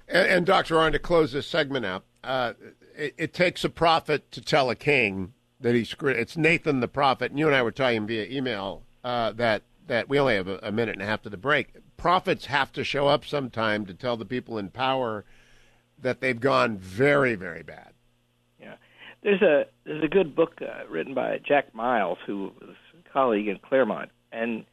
And, 0.08 0.28
and 0.28 0.46
Dr. 0.46 0.76
Arnn, 0.76 0.92
to 0.92 1.00
close 1.00 1.32
this 1.32 1.48
segment 1.48 1.86
out, 1.86 2.04
uh, 2.24 2.54
it, 2.98 3.14
it, 3.18 3.34
takes 3.34 3.64
a 3.64 3.70
prophet 3.70 4.32
to 4.32 4.42
tell 4.42 4.70
a 4.70 4.76
king 4.76 5.34
that 5.60 5.76
he's 5.76 5.96
it's 6.02 6.38
Nathan 6.38 6.80
the 6.80 6.88
prophet. 6.88 7.32
And 7.32 7.40
you 7.40 7.48
and 7.48 7.56
I 7.56 7.62
were 7.62 7.72
talking 7.72 8.08
via 8.08 8.26
email 8.26 8.84
uh, 9.04 9.32
that 9.34 9.64
that 9.88 10.10
we 10.10 10.20
only 10.20 10.36
have 10.36 10.48
a, 10.48 10.60
a, 10.64 10.72
minute 10.72 10.94
and 10.94 11.02
a 11.02 11.06
half 11.06 11.22
to 11.24 11.30
the 11.30 11.38
break. 11.38 11.76
Prophets 11.98 12.48
have 12.48 12.72
to 12.74 12.84
show 12.84 13.08
up 13.08 13.24
sometime 13.24 13.86
to 13.86 13.94
tell 13.94 14.18
the 14.18 14.26
people 14.26 14.58
in 14.58 14.70
power 14.70 15.24
that 16.02 16.22
they've 16.22 16.40
gone 16.40 16.78
very 16.78 17.36
very 17.36 17.64
bad. 17.64 17.94
Yeah, 18.60 18.76
there's 19.24 19.42
a 19.42 19.66
there's 19.86 20.04
a 20.04 20.08
good 20.10 20.36
book 20.36 20.62
uh, 20.62 20.88
written 20.90 21.14
by 21.14 21.40
Jack 21.46 21.74
Miles, 21.74 22.18
who 22.26 22.52
was 22.62 22.76
a 22.94 23.10
colleague 23.12 23.48
in 23.48 23.60
Claremont, 23.60 24.10
and 24.32 24.66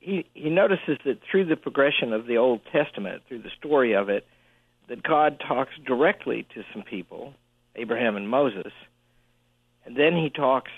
he 0.00 0.26
he 0.34 0.50
notices 0.50 0.98
that 1.04 1.20
through 1.30 1.46
the 1.46 1.56
progression 1.56 2.12
of 2.12 2.26
the 2.26 2.36
Old 2.36 2.60
Testament, 2.72 3.22
through 3.28 3.42
the 3.42 3.50
story 3.58 3.94
of 3.94 4.08
it, 4.08 4.26
that 4.88 5.02
God 5.02 5.40
talks 5.46 5.72
directly 5.86 6.46
to 6.54 6.62
some 6.72 6.82
people 6.82 7.34
Abraham 7.76 8.16
and 8.16 8.28
Moses, 8.28 8.72
and 9.84 9.96
then 9.96 10.16
he 10.16 10.30
talks 10.30 10.70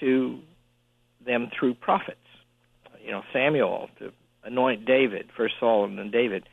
to 0.00 0.40
them 1.24 1.50
through 1.58 1.74
prophets. 1.74 2.18
You 3.04 3.10
know, 3.10 3.22
Samuel 3.32 3.88
to 3.98 4.12
anoint 4.44 4.86
David, 4.86 5.30
first 5.36 5.54
Saul 5.60 5.84
and 5.84 5.98
then 5.98 6.10
David, 6.10 6.48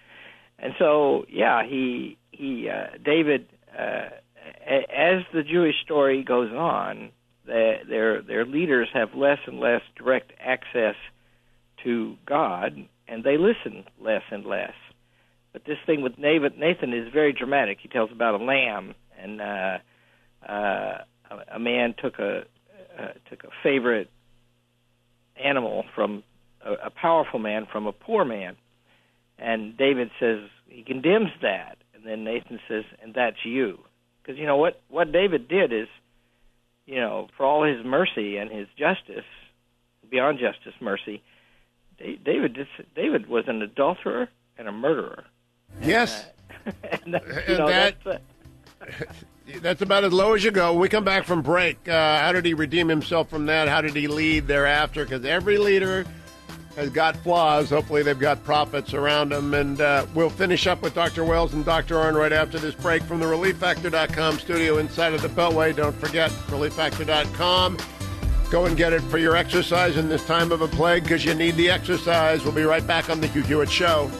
and 0.59 0.73
so 0.77 1.25
yeah, 1.29 1.63
he 1.67 2.17
he 2.31 2.69
uh, 2.69 2.97
David. 3.03 3.47
Uh, 3.77 4.09
as 4.65 5.23
the 5.33 5.43
Jewish 5.43 5.75
story 5.83 6.23
goes 6.23 6.51
on, 6.51 7.11
their 7.45 8.21
their 8.21 8.45
leaders 8.45 8.89
have 8.93 9.09
less 9.15 9.39
and 9.45 9.59
less 9.59 9.81
direct 9.95 10.33
access 10.39 10.95
to 11.83 12.15
God, 12.25 12.87
and 13.07 13.23
they 13.23 13.37
listen 13.37 13.85
less 13.99 14.23
and 14.31 14.45
less. 14.45 14.73
But 15.53 15.65
this 15.65 15.77
thing 15.85 16.01
with 16.01 16.17
Nathan 16.17 16.93
is 16.93 17.11
very 17.11 17.33
dramatic. 17.33 17.79
He 17.81 17.89
tells 17.89 18.11
about 18.11 18.39
a 18.39 18.43
lamb 18.43 18.95
and 19.21 19.41
uh, 19.41 19.77
uh, 20.47 20.97
a 21.53 21.59
man 21.59 21.93
took 21.97 22.19
a 22.19 22.43
uh, 22.99 23.07
took 23.29 23.43
a 23.43 23.49
favorite 23.63 24.09
animal 25.41 25.85
from 25.95 26.23
a, 26.65 26.73
a 26.73 26.89
powerful 26.89 27.39
man 27.39 27.67
from 27.71 27.87
a 27.87 27.91
poor 27.91 28.25
man, 28.25 28.55
and 29.39 29.77
David 29.77 30.11
says 30.19 30.39
he 30.67 30.83
condemns 30.83 31.31
that, 31.41 31.77
and 31.93 32.05
then 32.05 32.23
Nathan 32.23 32.59
says, 32.67 32.83
"And 33.01 33.13
that's 33.13 33.43
you," 33.45 33.79
because 34.21 34.39
you 34.39 34.45
know 34.45 34.57
what 34.57 34.81
what 34.89 35.11
David 35.11 35.47
did 35.47 35.71
is, 35.71 35.87
you 36.85 36.99
know, 36.99 37.27
for 37.37 37.45
all 37.45 37.63
his 37.63 37.85
mercy 37.85 38.37
and 38.37 38.51
his 38.51 38.67
justice, 38.77 39.25
beyond 40.09 40.39
justice, 40.39 40.73
mercy, 40.79 41.21
David 41.97 42.57
David 42.95 43.27
was 43.27 43.45
an 43.47 43.61
adulterer 43.61 44.29
and 44.57 44.67
a 44.67 44.71
murderer. 44.71 45.25
Yes. 45.81 46.25
and, 46.65 47.15
uh, 47.15 47.19
and, 47.25 47.47
you 47.47 47.57
know, 47.57 47.67
that, 47.67 47.95
that's, 48.03 48.07
uh, 48.07 48.19
that's 49.61 49.81
about 49.81 50.03
as 50.03 50.13
low 50.13 50.33
as 50.33 50.43
you 50.43 50.51
go. 50.51 50.73
we 50.73 50.89
come 50.89 51.03
back 51.03 51.25
from 51.25 51.41
break, 51.41 51.87
uh, 51.87 52.19
how 52.19 52.31
did 52.31 52.45
he 52.45 52.53
redeem 52.53 52.87
himself 52.87 53.29
from 53.29 53.45
that? 53.47 53.67
How 53.67 53.81
did 53.81 53.95
he 53.95 54.07
lead 54.07 54.47
thereafter? 54.47 55.03
Because 55.03 55.25
every 55.25 55.57
leader 55.57 56.05
has 56.75 56.89
got 56.89 57.15
flaws. 57.17 57.69
Hopefully, 57.69 58.03
they've 58.03 58.17
got 58.17 58.43
prophets 58.43 58.93
around 58.93 59.29
them. 59.29 59.53
And 59.53 59.81
uh, 59.81 60.05
we'll 60.13 60.29
finish 60.29 60.67
up 60.67 60.81
with 60.81 60.93
Dr. 60.93 61.23
Wales 61.23 61.53
and 61.53 61.65
Dr. 61.65 61.95
Arnn 61.95 62.15
right 62.15 62.31
after 62.31 62.59
this 62.59 62.75
break 62.75 63.03
from 63.03 63.19
the 63.19 63.25
ReliefFactor.com 63.25 64.39
studio 64.39 64.77
inside 64.77 65.13
of 65.13 65.21
the 65.21 65.27
Beltway. 65.27 65.75
Don't 65.75 65.95
forget, 65.95 66.31
ReliefFactor.com. 66.31 67.77
Go 68.49 68.65
and 68.65 68.75
get 68.75 68.91
it 68.91 69.01
for 69.03 69.17
your 69.17 69.35
exercise 69.35 69.95
in 69.95 70.09
this 70.09 70.25
time 70.25 70.51
of 70.51 70.61
a 70.61 70.67
plague 70.67 71.03
because 71.03 71.23
you 71.23 71.33
need 71.33 71.55
the 71.55 71.69
exercise. 71.69 72.43
We'll 72.43 72.53
be 72.53 72.63
right 72.63 72.85
back 72.85 73.09
on 73.09 73.21
The 73.21 73.27
Hugh 73.27 73.43
Hewitt 73.43 73.71
Show. 73.71 74.11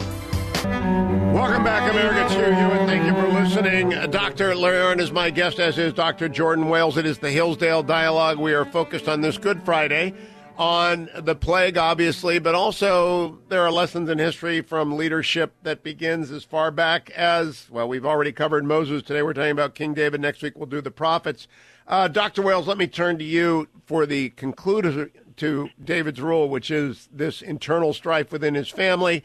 Welcome 0.64 1.64
back, 1.64 1.92
America. 1.92 2.24
It's 2.26 2.34
you, 2.36 2.42
and 2.42 2.88
Thank 2.88 3.06
you 3.06 3.14
for 3.14 3.28
listening. 3.28 3.90
Dr. 4.12 4.54
Larry 4.54 5.02
is 5.02 5.12
my 5.12 5.32
guest, 5.32 5.60
as 5.60 5.80
is 5.80 5.92
Dr. 5.92 6.30
Jordan 6.30 6.70
Wales. 6.70 6.98
It 6.98 7.06
is 7.08 7.18
the 7.18 7.32
Hillsdale 7.32 7.82
Dialogue. 7.82 8.38
We 8.38 8.54
are 8.54 8.66
focused 8.66 9.08
on 9.08 9.22
this 9.22 9.40
Good 9.40 9.64
Friday 9.64 10.14
on 10.58 11.10
the 11.16 11.34
plague, 11.34 11.78
obviously, 11.78 12.38
but 12.38 12.54
also 12.54 13.40
there 13.50 13.62
are 13.62 13.72
lessons 13.72 14.08
in 14.08 14.20
history 14.20 14.62
from 14.62 14.98
leadership 14.98 15.54
that 15.64 15.82
begins 15.82 16.30
as 16.30 16.44
far 16.44 16.70
back 16.70 17.10
as, 17.12 17.68
well, 17.72 17.88
we've 17.88 18.06
already 18.06 18.32
covered 18.32 18.64
Moses. 18.64 19.02
Today 19.02 19.24
we're 19.24 19.34
talking 19.34 19.52
about 19.52 19.74
King 19.74 19.96
David. 19.96 20.22
Next 20.22 20.44
week 20.44 20.56
we'll 20.56 20.68
do 20.68 20.82
the 20.82 20.92
prophets. 20.92 21.48
Uh, 21.88 22.08
Dr. 22.08 22.44
Wales, 22.44 22.68
let 22.68 22.78
me 22.78 22.86
turn 22.86 23.18
to 23.18 23.24
you 23.24 23.68
for 23.88 24.06
the 24.06 24.30
conclusion 24.32 25.10
to 25.38 25.70
David's 25.84 26.22
rule, 26.22 26.50
which 26.50 26.70
is 26.70 27.10
this 27.12 27.42
internal 27.42 27.94
strife 27.94 28.32
within 28.32 28.54
his 28.54 28.70
family, 28.70 29.24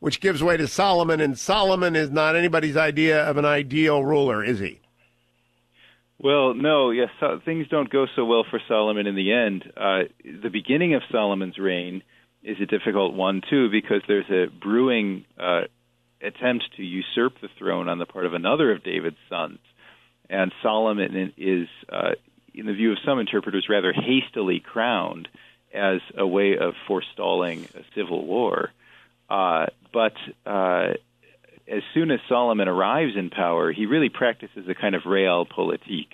which 0.00 0.20
gives 0.20 0.42
way 0.42 0.56
to 0.56 0.68
Solomon. 0.68 1.20
And 1.20 1.38
Solomon 1.38 1.96
is 1.96 2.10
not 2.10 2.36
anybody's 2.36 2.76
idea 2.76 3.24
of 3.24 3.36
an 3.36 3.44
ideal 3.44 4.04
ruler, 4.04 4.44
is 4.44 4.58
he? 4.58 4.80
Well, 6.18 6.54
no, 6.54 6.90
yes, 6.90 7.10
so, 7.20 7.40
things 7.44 7.68
don't 7.68 7.90
go 7.90 8.06
so 8.16 8.24
well 8.24 8.44
for 8.48 8.60
Solomon 8.68 9.06
in 9.06 9.14
the 9.14 9.32
end. 9.32 9.70
Uh, 9.76 10.04
the 10.24 10.48
beginning 10.48 10.94
of 10.94 11.02
Solomon's 11.12 11.58
reign 11.58 12.02
is 12.42 12.56
a 12.60 12.66
difficult 12.66 13.14
one 13.14 13.42
too, 13.48 13.68
because 13.70 14.02
there's 14.08 14.30
a 14.30 14.46
brewing 14.50 15.26
uh, 15.38 15.62
attempt 16.22 16.64
to 16.76 16.82
usurp 16.82 17.34
the 17.42 17.48
throne 17.58 17.88
on 17.88 17.98
the 17.98 18.06
part 18.06 18.24
of 18.24 18.32
another 18.32 18.72
of 18.72 18.82
David's 18.82 19.18
sons, 19.28 19.58
and 20.30 20.52
Solomon 20.62 21.34
is, 21.36 21.68
uh, 21.90 22.12
in 22.54 22.66
the 22.66 22.72
view 22.72 22.92
of 22.92 22.98
some 23.04 23.18
interpreters, 23.18 23.66
rather 23.68 23.92
hastily 23.92 24.60
crowned 24.60 25.28
as 25.74 26.00
a 26.16 26.26
way 26.26 26.56
of 26.56 26.74
forestalling 26.86 27.68
a 27.74 27.82
civil 27.94 28.24
war. 28.24 28.70
Uh, 29.28 29.66
but 29.92 30.12
uh, 30.44 30.94
as 31.68 31.82
soon 31.94 32.10
as 32.10 32.20
Solomon 32.28 32.68
arrives 32.68 33.12
in 33.16 33.30
power, 33.30 33.72
he 33.72 33.86
really 33.86 34.08
practices 34.08 34.66
a 34.68 34.74
kind 34.74 34.94
of 34.94 35.02
realpolitik. 35.02 36.08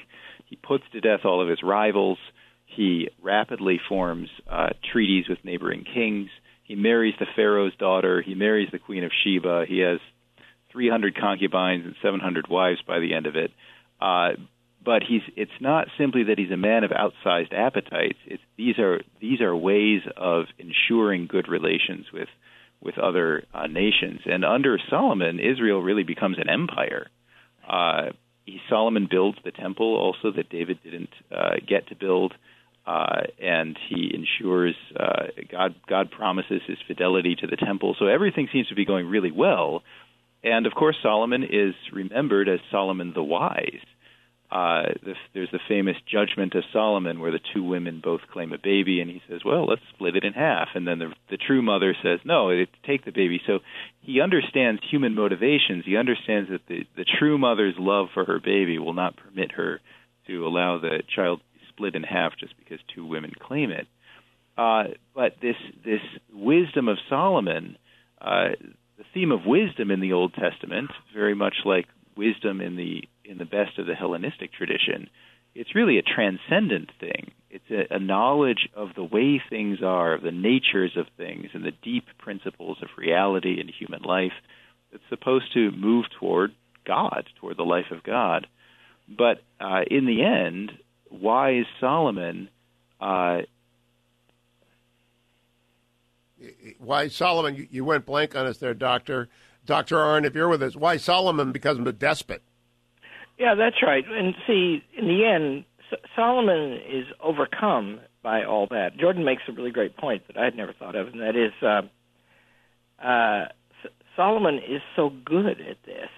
He 0.47 0.57
puts 0.57 0.85
to 0.93 1.01
death 1.01 1.21
all 1.25 1.43
of 1.43 1.49
his 1.49 1.63
rivals. 1.63 2.19
He 2.67 3.09
rapidly 3.23 3.81
forms 3.89 4.29
uh, 4.51 4.71
treaties 4.93 5.27
with 5.29 5.45
neighboring 5.45 5.85
kings. 5.85 6.31
He 6.65 6.75
marries 6.75 7.15
the 7.19 7.27
pharaoh's 7.37 7.75
daughter. 7.79 8.23
He 8.23 8.35
marries 8.35 8.69
the 8.73 8.79
queen 8.79 9.05
of 9.05 9.11
Sheba. 9.25 9.65
He 9.69 9.81
has 9.81 9.99
300 10.73 11.17
concubines 11.19 11.85
and 11.85 11.95
700 12.03 12.49
wives 12.49 12.81
by 12.87 12.99
the 12.99 13.15
end 13.15 13.27
of 13.27 13.37
it. 13.37 13.51
Uh, 14.01 14.31
but 14.85 15.03
he's 15.07 15.23
it's 15.37 15.51
not 15.61 15.89
simply 15.97 16.25
that 16.25 16.39
he's 16.39 16.51
a 16.51 16.57
man 16.57 16.83
of 16.83 16.91
outsized 16.91 17.53
appetites. 17.53 18.19
It's 18.27 18.43
these 18.57 18.79
are 18.79 19.01
these 19.21 19.41
are 19.41 19.55
ways 19.55 20.03
of 20.17 20.47
ensuring 20.59 21.27
good 21.27 21.49
relations 21.49 22.07
with 22.13 22.29
with 22.83 22.99
other 22.99 23.45
uh, 23.55 23.67
nations. 23.67 24.21
And 24.27 24.45
under 24.45 24.79
Solomon, 24.91 25.39
Israel 25.39 25.81
really 25.83 26.03
becomes 26.03 26.39
an 26.39 26.49
empire. 26.49 27.09
Uh, 27.69 28.11
he, 28.45 28.59
Solomon 28.69 29.07
builds 29.11 29.39
the 29.45 29.53
temple 29.53 29.97
also 29.97 30.35
that 30.37 30.51
David 30.51 30.79
didn't 30.83 31.11
uh, 31.31 31.55
get 31.67 31.89
to 31.89 31.95
build, 31.95 32.35
uh, 32.87 33.23
and 33.41 33.79
he 33.89 34.11
ensures 34.13 34.75
uh, 34.99 35.27
God 35.51 35.77
God 35.89 36.11
promises 36.11 36.61
his 36.67 36.79
fidelity 36.87 37.37
to 37.37 37.47
the 37.47 37.57
temple. 37.57 37.95
So 37.99 38.07
everything 38.07 38.49
seems 38.53 38.69
to 38.69 38.75
be 38.75 38.85
going 38.85 39.07
really 39.07 39.31
well. 39.31 39.83
And 40.43 40.67
of 40.67 40.75
course, 40.75 40.97
Solomon 41.01 41.45
is 41.45 41.75
remembered 41.93 42.49
as 42.49 42.59
Solomon 42.73 43.13
the 43.15 43.23
Wise 43.23 43.87
uh, 44.53 44.83
there's 45.33 45.51
the 45.51 45.59
famous 45.67 45.97
judgment 46.07 46.55
of 46.55 46.63
Solomon 46.75 47.21
where 47.21 47.31
the 47.31 47.41
two 47.55 47.65
women 47.65 48.03
both 48.05 48.21
claim 48.31 48.53
a 48.53 48.59
baby, 48.59 49.01
and 49.01 49.11
he 49.11 49.23
says, 49.27 49.41
"Well, 49.47 49.67
let's 49.67 49.81
split 49.95 50.15
it 50.15 50.25
in 50.25 50.35
half." 50.35 50.69
And 50.75 50.87
then 50.87 50.99
the, 50.99 51.15
the 51.31 51.39
true 51.39 51.63
mother 51.63 51.97
says, 52.03 52.21
"No, 52.27 52.51
it, 52.51 52.69
take 52.87 53.07
the 53.07 53.13
baby." 53.13 53.41
So 53.47 53.61
he 54.03 54.21
understands 54.21 54.83
human 54.91 55.15
motivations. 55.15 55.85
He 55.87 55.97
understands 55.97 56.51
that 56.51 56.67
the, 56.69 56.85
the 56.99 57.07
true 57.19 57.39
mother's 57.39 57.77
love 57.79 58.09
for 58.13 58.27
her 58.27 58.41
baby 58.41 58.79
will 58.79 58.93
not 58.93 59.17
permit 59.17 59.53
her 59.53 59.81
to 60.27 60.47
allow 60.47 60.79
the 60.79 61.03
child 61.17 61.41
to 61.41 61.59
be 61.59 61.65
split 61.71 61.95
in 61.95 62.03
half 62.03 62.33
just 62.39 62.53
because 62.59 62.79
two 62.95 63.07
women 63.07 63.33
claim 63.41 63.71
it. 63.71 63.87
Uh, 64.59 64.85
but 65.15 65.37
this 65.41 65.57
this 65.83 66.03
wisdom 66.31 66.89
of 66.89 66.99
Solomon, 67.09 67.79
uh, 68.21 68.51
the 68.99 69.05
theme 69.15 69.33
of 69.33 69.47
wisdom 69.47 69.91
in 69.91 70.01
the 70.01 70.13
Old 70.13 70.35
Testament, 70.35 70.91
very 71.15 71.35
much 71.35 71.55
like 71.65 71.87
wisdom 72.19 72.61
in 72.61 72.77
the 72.77 73.05
in 73.25 73.39
the 73.39 73.45
best 73.45 73.79
of 73.79 73.87
the 73.87 73.95
Hellenistic 73.95 74.53
tradition, 74.53 75.09
it's 75.55 75.75
really 75.75 75.99
a 75.99 76.03
transcendent 76.03 76.91
thing. 76.99 77.33
It's 77.51 77.71
a, 77.71 77.97
a, 77.97 77.99
knowledge 77.99 78.69
of 78.75 78.91
the 78.95 79.05
way 79.05 79.43
things 79.51 79.83
are, 79.83 80.15
of 80.15 80.23
the 80.23 80.33
natures 80.33 80.97
of 80.97 81.07
things, 81.17 81.51
and 81.53 81.65
the 81.65 81.73
deep 81.83 82.07
principles 82.19 82.79
of 82.83 82.89
reality 82.97 83.61
in 83.61 83.69
human 83.69 84.03
life 84.03 84.33
that's 84.91 85.05
supposed 85.11 85.53
to 85.53 85.71
move 85.71 86.07
toward 86.19 86.53
God, 86.87 87.29
toward 87.41 87.59
the 87.59 87.65
life 87.65 87.91
of 87.91 88.03
God. 88.03 88.47
But 89.09 89.43
uh, 89.61 89.83
in 89.91 90.07
the 90.07 90.25
end, 90.25 90.73
wise 91.11 91.67
Solomon. 91.81 92.49
Uh, 93.01 93.43
wise 96.81 97.15
Solomon, 97.15 97.69
you 97.71 97.85
went 97.85 98.07
blank 98.07 98.35
on 98.35 98.47
us 98.47 98.59
there, 98.59 98.75
Doctor. 98.75 99.29
Dr. 99.65 99.97
Arnn, 99.97 100.25
if 100.25 100.35
you're 100.35 100.49
with 100.49 100.63
us, 100.63 100.75
why 100.75 100.97
Solomon 100.97 101.53
becomes 101.53 101.87
a 101.87 101.93
despot? 101.93 102.43
Yeah, 103.39 103.55
that's 103.55 103.83
right. 103.83 104.05
And 104.09 104.35
see, 104.47 104.83
in 104.97 105.07
the 105.07 105.25
end, 105.25 105.65
Solomon 106.15 106.75
is 106.75 107.07
overcome 107.21 108.01
by 108.23 108.45
all 108.45 108.67
that. 108.71 108.97
Jordan 108.97 109.25
makes 109.25 109.43
a 109.49 109.53
really 109.53 109.71
great 109.71 109.97
point 109.97 110.27
that 110.29 110.37
I 110.37 110.45
had 110.45 110.57
never 110.57 110.73
thought 110.73 110.95
of, 110.95 111.09
and 111.09 111.21
that 111.21 111.37
is 111.37 111.53
uh, 111.63 111.83
uh, 113.05 113.49
Solomon 114.17 114.57
is 114.57 114.81
so 114.95 115.11
good 115.25 115.61
at 115.61 115.83
this, 115.85 116.11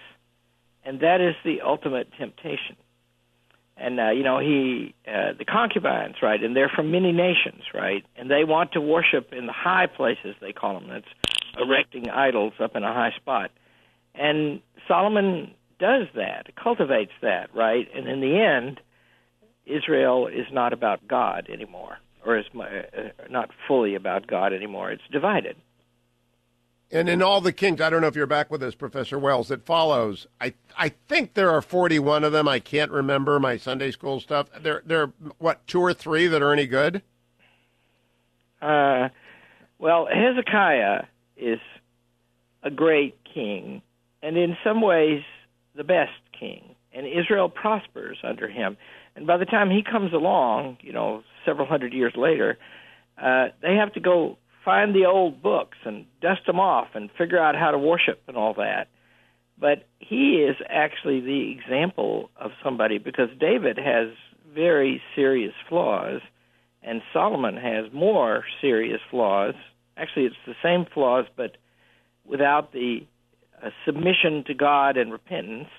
and 0.83 0.99
that 0.99 1.21
is 1.21 1.35
the 1.43 1.61
ultimate 1.61 2.09
temptation. 2.17 2.75
And 3.77 3.99
uh, 3.99 4.11
you 4.11 4.23
know, 4.23 4.39
he 4.39 4.93
uh, 5.07 5.33
the 5.37 5.45
concubines, 5.45 6.15
right? 6.21 6.41
And 6.41 6.55
they're 6.55 6.71
from 6.73 6.91
many 6.91 7.11
nations, 7.11 7.63
right? 7.73 8.05
And 8.15 8.29
they 8.31 8.43
want 8.45 8.71
to 8.73 8.81
worship 8.81 9.33
in 9.33 9.47
the 9.47 9.53
high 9.53 9.87
places. 9.87 10.35
They 10.39 10.53
call 10.53 10.79
them. 10.79 10.89
That's 10.89 11.05
erecting 11.59 12.09
idols 12.09 12.53
up 12.59 12.75
in 12.75 12.83
a 12.83 12.93
high 12.93 13.11
spot. 13.17 13.51
And 14.13 14.61
Solomon 14.87 15.53
does 15.79 16.07
that, 16.15 16.55
cultivates 16.55 17.11
that, 17.21 17.53
right? 17.53 17.87
And 17.93 18.07
in 18.07 18.21
the 18.21 18.39
end, 18.39 18.79
Israel 19.65 20.27
is 20.27 20.45
not 20.51 20.73
about 20.73 21.07
God 21.07 21.49
anymore, 21.51 21.97
or 22.25 22.37
is 22.37 22.45
uh, 22.55 23.09
not 23.29 23.49
fully 23.67 23.95
about 23.95 24.27
God 24.27 24.53
anymore. 24.53 24.91
It's 24.91 25.03
divided. 25.11 25.55
And 26.91 27.09
in 27.09 27.21
all 27.21 27.41
the 27.41 27.51
kings, 27.51 27.81
I 27.81 27.89
don't 27.89 28.01
know 28.01 28.07
if 28.07 28.15
you're 28.15 28.27
back 28.27 28.51
with 28.51 28.61
us, 28.61 28.75
Professor 28.75 29.17
Wales. 29.17 29.49
It 29.49 29.65
follows. 29.65 30.27
I 30.39 30.53
I 30.77 30.89
think 30.89 31.33
there 31.33 31.49
are 31.49 31.61
41 31.61 32.23
of 32.23 32.31
them. 32.31 32.47
I 32.47 32.59
can't 32.59 32.91
remember 32.91 33.39
my 33.39 33.57
Sunday 33.57 33.89
school 33.91 34.19
stuff. 34.19 34.47
There 34.61 34.83
there 34.85 35.11
what 35.39 35.65
two 35.65 35.81
or 35.81 35.93
three 35.93 36.27
that 36.27 36.43
are 36.43 36.53
any 36.53 36.67
good? 36.67 37.01
Uh, 38.61 39.09
well, 39.79 40.07
Hezekiah 40.11 41.05
is 41.35 41.59
a 42.61 42.69
great 42.69 43.17
king, 43.33 43.81
and 44.21 44.37
in 44.37 44.55
some 44.63 44.81
ways 44.81 45.23
the 45.75 45.83
best 45.83 46.11
king. 46.37 46.75
And 46.93 47.05
Israel 47.05 47.49
prospers 47.49 48.17
under 48.23 48.47
him. 48.47 48.77
And 49.15 49.27
by 49.27 49.37
the 49.37 49.45
time 49.45 49.69
he 49.69 49.83
comes 49.83 50.13
along, 50.13 50.77
you 50.81 50.93
know, 50.93 51.23
several 51.45 51.67
hundred 51.67 51.93
years 51.93 52.13
later, 52.15 52.57
uh, 53.21 53.47
they 53.61 53.75
have 53.75 53.93
to 53.93 53.99
go 53.99 54.37
find 54.63 54.95
the 54.95 55.05
old 55.05 55.41
books 55.41 55.77
and 55.85 56.05
dust 56.21 56.41
them 56.47 56.59
off 56.59 56.87
and 56.93 57.09
figure 57.17 57.39
out 57.39 57.55
how 57.55 57.71
to 57.71 57.77
worship 57.77 58.21
and 58.27 58.37
all 58.37 58.53
that. 58.55 58.87
But 59.57 59.87
he 59.99 60.37
is 60.37 60.55
actually 60.69 61.21
the 61.21 61.51
example 61.51 62.29
of 62.37 62.51
somebody 62.63 62.97
because 62.97 63.29
David 63.39 63.77
has 63.77 64.09
very 64.53 65.01
serious 65.15 65.53
flaws, 65.69 66.21
and 66.81 67.01
Solomon 67.13 67.57
has 67.57 67.91
more 67.93 68.43
serious 68.61 69.01
flaws 69.09 69.53
Actually, 69.97 70.25
it's 70.25 70.35
the 70.45 70.55
same 70.61 70.85
flaws, 70.93 71.25
but 71.35 71.57
without 72.25 72.73
the 72.73 73.05
submission 73.85 74.43
to 74.45 74.53
God 74.53 74.97
and 74.97 75.11
repentance. 75.11 75.69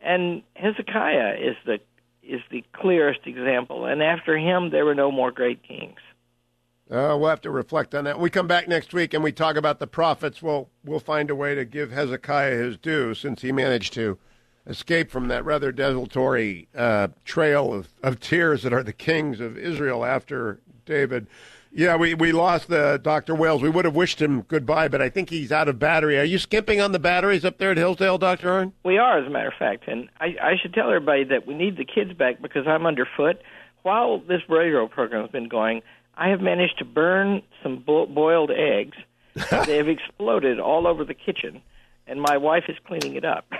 And 0.00 0.42
Hezekiah 0.54 1.36
is 1.40 1.56
the 1.64 1.78
is 2.22 2.40
the 2.50 2.64
clearest 2.72 3.20
example. 3.24 3.86
And 3.86 4.02
after 4.02 4.36
him, 4.36 4.70
there 4.70 4.84
were 4.84 4.96
no 4.96 5.12
more 5.12 5.30
great 5.30 5.62
kings. 5.62 6.00
Uh, 6.90 7.16
we'll 7.18 7.28
have 7.28 7.40
to 7.40 7.50
reflect 7.50 7.94
on 7.94 8.04
that. 8.04 8.18
We 8.18 8.30
come 8.30 8.46
back 8.46 8.68
next 8.68 8.92
week 8.92 9.14
and 9.14 9.22
we 9.22 9.32
talk 9.32 9.56
about 9.56 9.80
the 9.80 9.86
prophets. 9.86 10.40
We'll 10.40 10.68
we'll 10.84 11.00
find 11.00 11.30
a 11.30 11.34
way 11.34 11.54
to 11.54 11.64
give 11.64 11.90
Hezekiah 11.90 12.56
his 12.56 12.76
due, 12.76 13.14
since 13.14 13.42
he 13.42 13.52
managed 13.52 13.92
to 13.94 14.18
escape 14.66 15.10
from 15.10 15.28
that 15.28 15.44
rather 15.44 15.72
desultory 15.72 16.68
uh, 16.76 17.08
trail 17.24 17.72
of, 17.72 17.88
of 18.02 18.20
tears 18.20 18.62
that 18.62 18.72
are 18.72 18.82
the 18.82 18.92
kings 18.92 19.40
of 19.40 19.56
Israel 19.56 20.04
after 20.04 20.60
David. 20.84 21.26
Yeah, 21.72 21.96
we, 21.96 22.14
we 22.14 22.32
lost 22.32 22.70
uh, 22.70 22.92
the 22.92 22.98
Dr. 22.98 23.34
Wales. 23.34 23.60
We 23.60 23.68
would 23.68 23.84
have 23.84 23.94
wished 23.94 24.20
him 24.20 24.42
goodbye, 24.42 24.88
but 24.88 25.02
I 25.02 25.10
think 25.10 25.28
he's 25.28 25.52
out 25.52 25.68
of 25.68 25.78
battery. 25.78 26.18
Are 26.18 26.24
you 26.24 26.38
skimping 26.38 26.80
on 26.80 26.92
the 26.92 26.98
batteries 26.98 27.44
up 27.44 27.58
there 27.58 27.70
at 27.70 27.76
Hillsdale, 27.76 28.18
Dr. 28.18 28.48
Arnn? 28.48 28.72
We 28.84 28.98
are, 28.98 29.18
as 29.18 29.26
a 29.26 29.30
matter 29.30 29.48
of 29.48 29.54
fact. 29.58 29.86
And 29.86 30.08
I, 30.18 30.36
I 30.42 30.52
should 30.60 30.72
tell 30.72 30.88
everybody 30.88 31.24
that 31.24 31.46
we 31.46 31.54
need 31.54 31.76
the 31.76 31.84
kids 31.84 32.12
back 32.14 32.40
because 32.40 32.66
I'm 32.66 32.86
underfoot. 32.86 33.42
While 33.82 34.18
this 34.20 34.40
radio 34.48 34.86
program 34.88 35.22
has 35.22 35.30
been 35.30 35.48
going, 35.48 35.82
I 36.16 36.30
have 36.30 36.40
managed 36.40 36.78
to 36.78 36.84
burn 36.84 37.42
some 37.62 37.76
bo- 37.76 38.06
boiled 38.06 38.50
eggs. 38.50 38.96
they 39.66 39.76
have 39.76 39.88
exploded 39.88 40.58
all 40.58 40.86
over 40.86 41.04
the 41.04 41.14
kitchen, 41.14 41.60
and 42.06 42.20
my 42.20 42.38
wife 42.38 42.64
is 42.68 42.76
cleaning 42.86 43.16
it 43.16 43.24
up. 43.24 43.44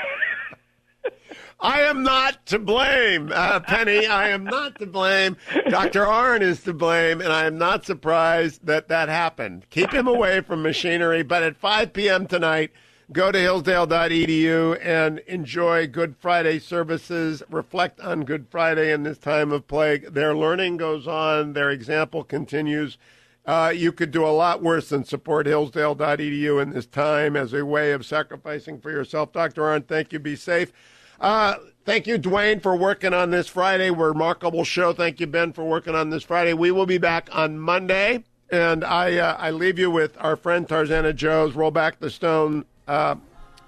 I 1.59 1.83
am 1.83 2.03
not 2.03 2.45
to 2.47 2.59
blame, 2.59 3.33
uh, 3.35 3.61
Penny. 3.61 4.07
I 4.07 4.29
am 4.29 4.45
not 4.45 4.79
to 4.79 4.87
blame. 4.87 5.39
Dr. 5.71 6.05
Arnn 6.05 6.43
is 6.43 6.63
to 6.65 6.75
blame, 6.75 7.23
and 7.23 7.33
I 7.33 7.47
am 7.47 7.57
not 7.57 7.87
surprised 7.87 8.67
that 8.67 8.89
that 8.89 9.09
happened. 9.09 9.65
Keep 9.71 9.93
him 9.93 10.07
away 10.07 10.43
from 10.43 10.63
machinery. 10.63 11.23
But 11.23 11.43
at 11.43 11.57
5 11.57 11.95
p.m. 11.95 12.27
tonight, 12.27 12.73
go 13.11 13.33
to 13.33 13.39
hillsdale.edu 13.39 14.79
and 14.85 15.21
enjoy 15.21 15.87
Good 15.87 16.17
Friday 16.19 16.59
services. 16.59 17.43
Reflect 17.51 18.01
on 18.01 18.25
Good 18.25 18.49
Friday 18.51 18.93
in 18.93 19.05
this 19.05 19.19
time 19.19 19.51
of 19.51 19.67
plague. 19.67 20.13
Their 20.13 20.37
learning 20.37 20.77
goes 20.77 21.07
on, 21.07 21.55
their 21.55 21.71
example 21.71 22.23
continues. 22.23 22.99
Uh, 23.47 23.73
you 23.75 23.93
could 23.93 24.11
do 24.11 24.27
a 24.27 24.29
lot 24.29 24.63
worse 24.63 24.91
than 24.91 25.05
support 25.05 25.47
hillsdale.edu 25.47 26.61
in 26.61 26.71
this 26.71 26.87
time 26.87 27.37
as 27.37 27.55
a 27.55 27.65
way 27.65 27.93
of 27.93 28.05
sacrificing 28.05 28.79
for 28.79 28.91
yourself. 28.91 29.33
Dr. 29.33 29.63
Arnn, 29.63 29.87
thank 29.87 30.13
you. 30.13 30.19
Be 30.19 30.37
safe. 30.37 30.73
Uh, 31.21 31.55
thank 31.85 32.07
you, 32.07 32.19
Dwayne, 32.19 32.63
for 32.63 32.77
working 32.77 33.15
on 33.15 33.31
this 33.31 33.49
Friday. 33.49 33.91
Remarkable 33.91 34.65
show. 34.65 34.93
Thank 34.93 35.21
you, 35.21 35.27
Ben, 35.27 35.53
for 35.53 35.65
working 35.65 35.95
on 35.95 36.11
this 36.11 36.23
Friday. 36.23 36.53
We 36.53 36.71
will 36.71 36.87
be 36.87 36.99
back 36.99 37.29
on 37.33 37.59
Monday, 37.59 38.25
and 38.51 38.85
I 38.85 39.17
uh, 39.17 39.37
I 39.39 39.51
leave 39.51 39.79
you 39.79 39.91
with 39.91 40.17
our 40.19 40.37
friend 40.37 40.67
Tarzana 40.69 41.15
Joe's 41.15 41.55
"Roll 41.55 41.71
Back 41.71 41.99
the 41.99 42.11
Stone" 42.11 42.65
uh, 42.87 43.17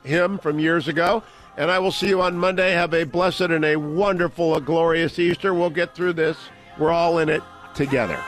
hymn 0.04 0.38
from 0.38 0.58
years 0.58 0.88
ago. 0.88 1.22
And 1.56 1.72
I 1.72 1.80
will 1.80 1.90
see 1.90 2.08
you 2.08 2.22
on 2.22 2.38
Monday. 2.38 2.70
Have 2.70 2.94
a 2.94 3.02
blessed 3.02 3.40
and 3.40 3.64
a 3.64 3.74
wonderful, 3.74 4.54
a 4.54 4.60
glorious 4.60 5.18
Easter. 5.18 5.52
We'll 5.52 5.70
get 5.70 5.92
through 5.92 6.12
this. 6.12 6.36
We're 6.78 6.92
all 6.92 7.18
in 7.18 7.28
it 7.28 7.42
together. 7.74 8.22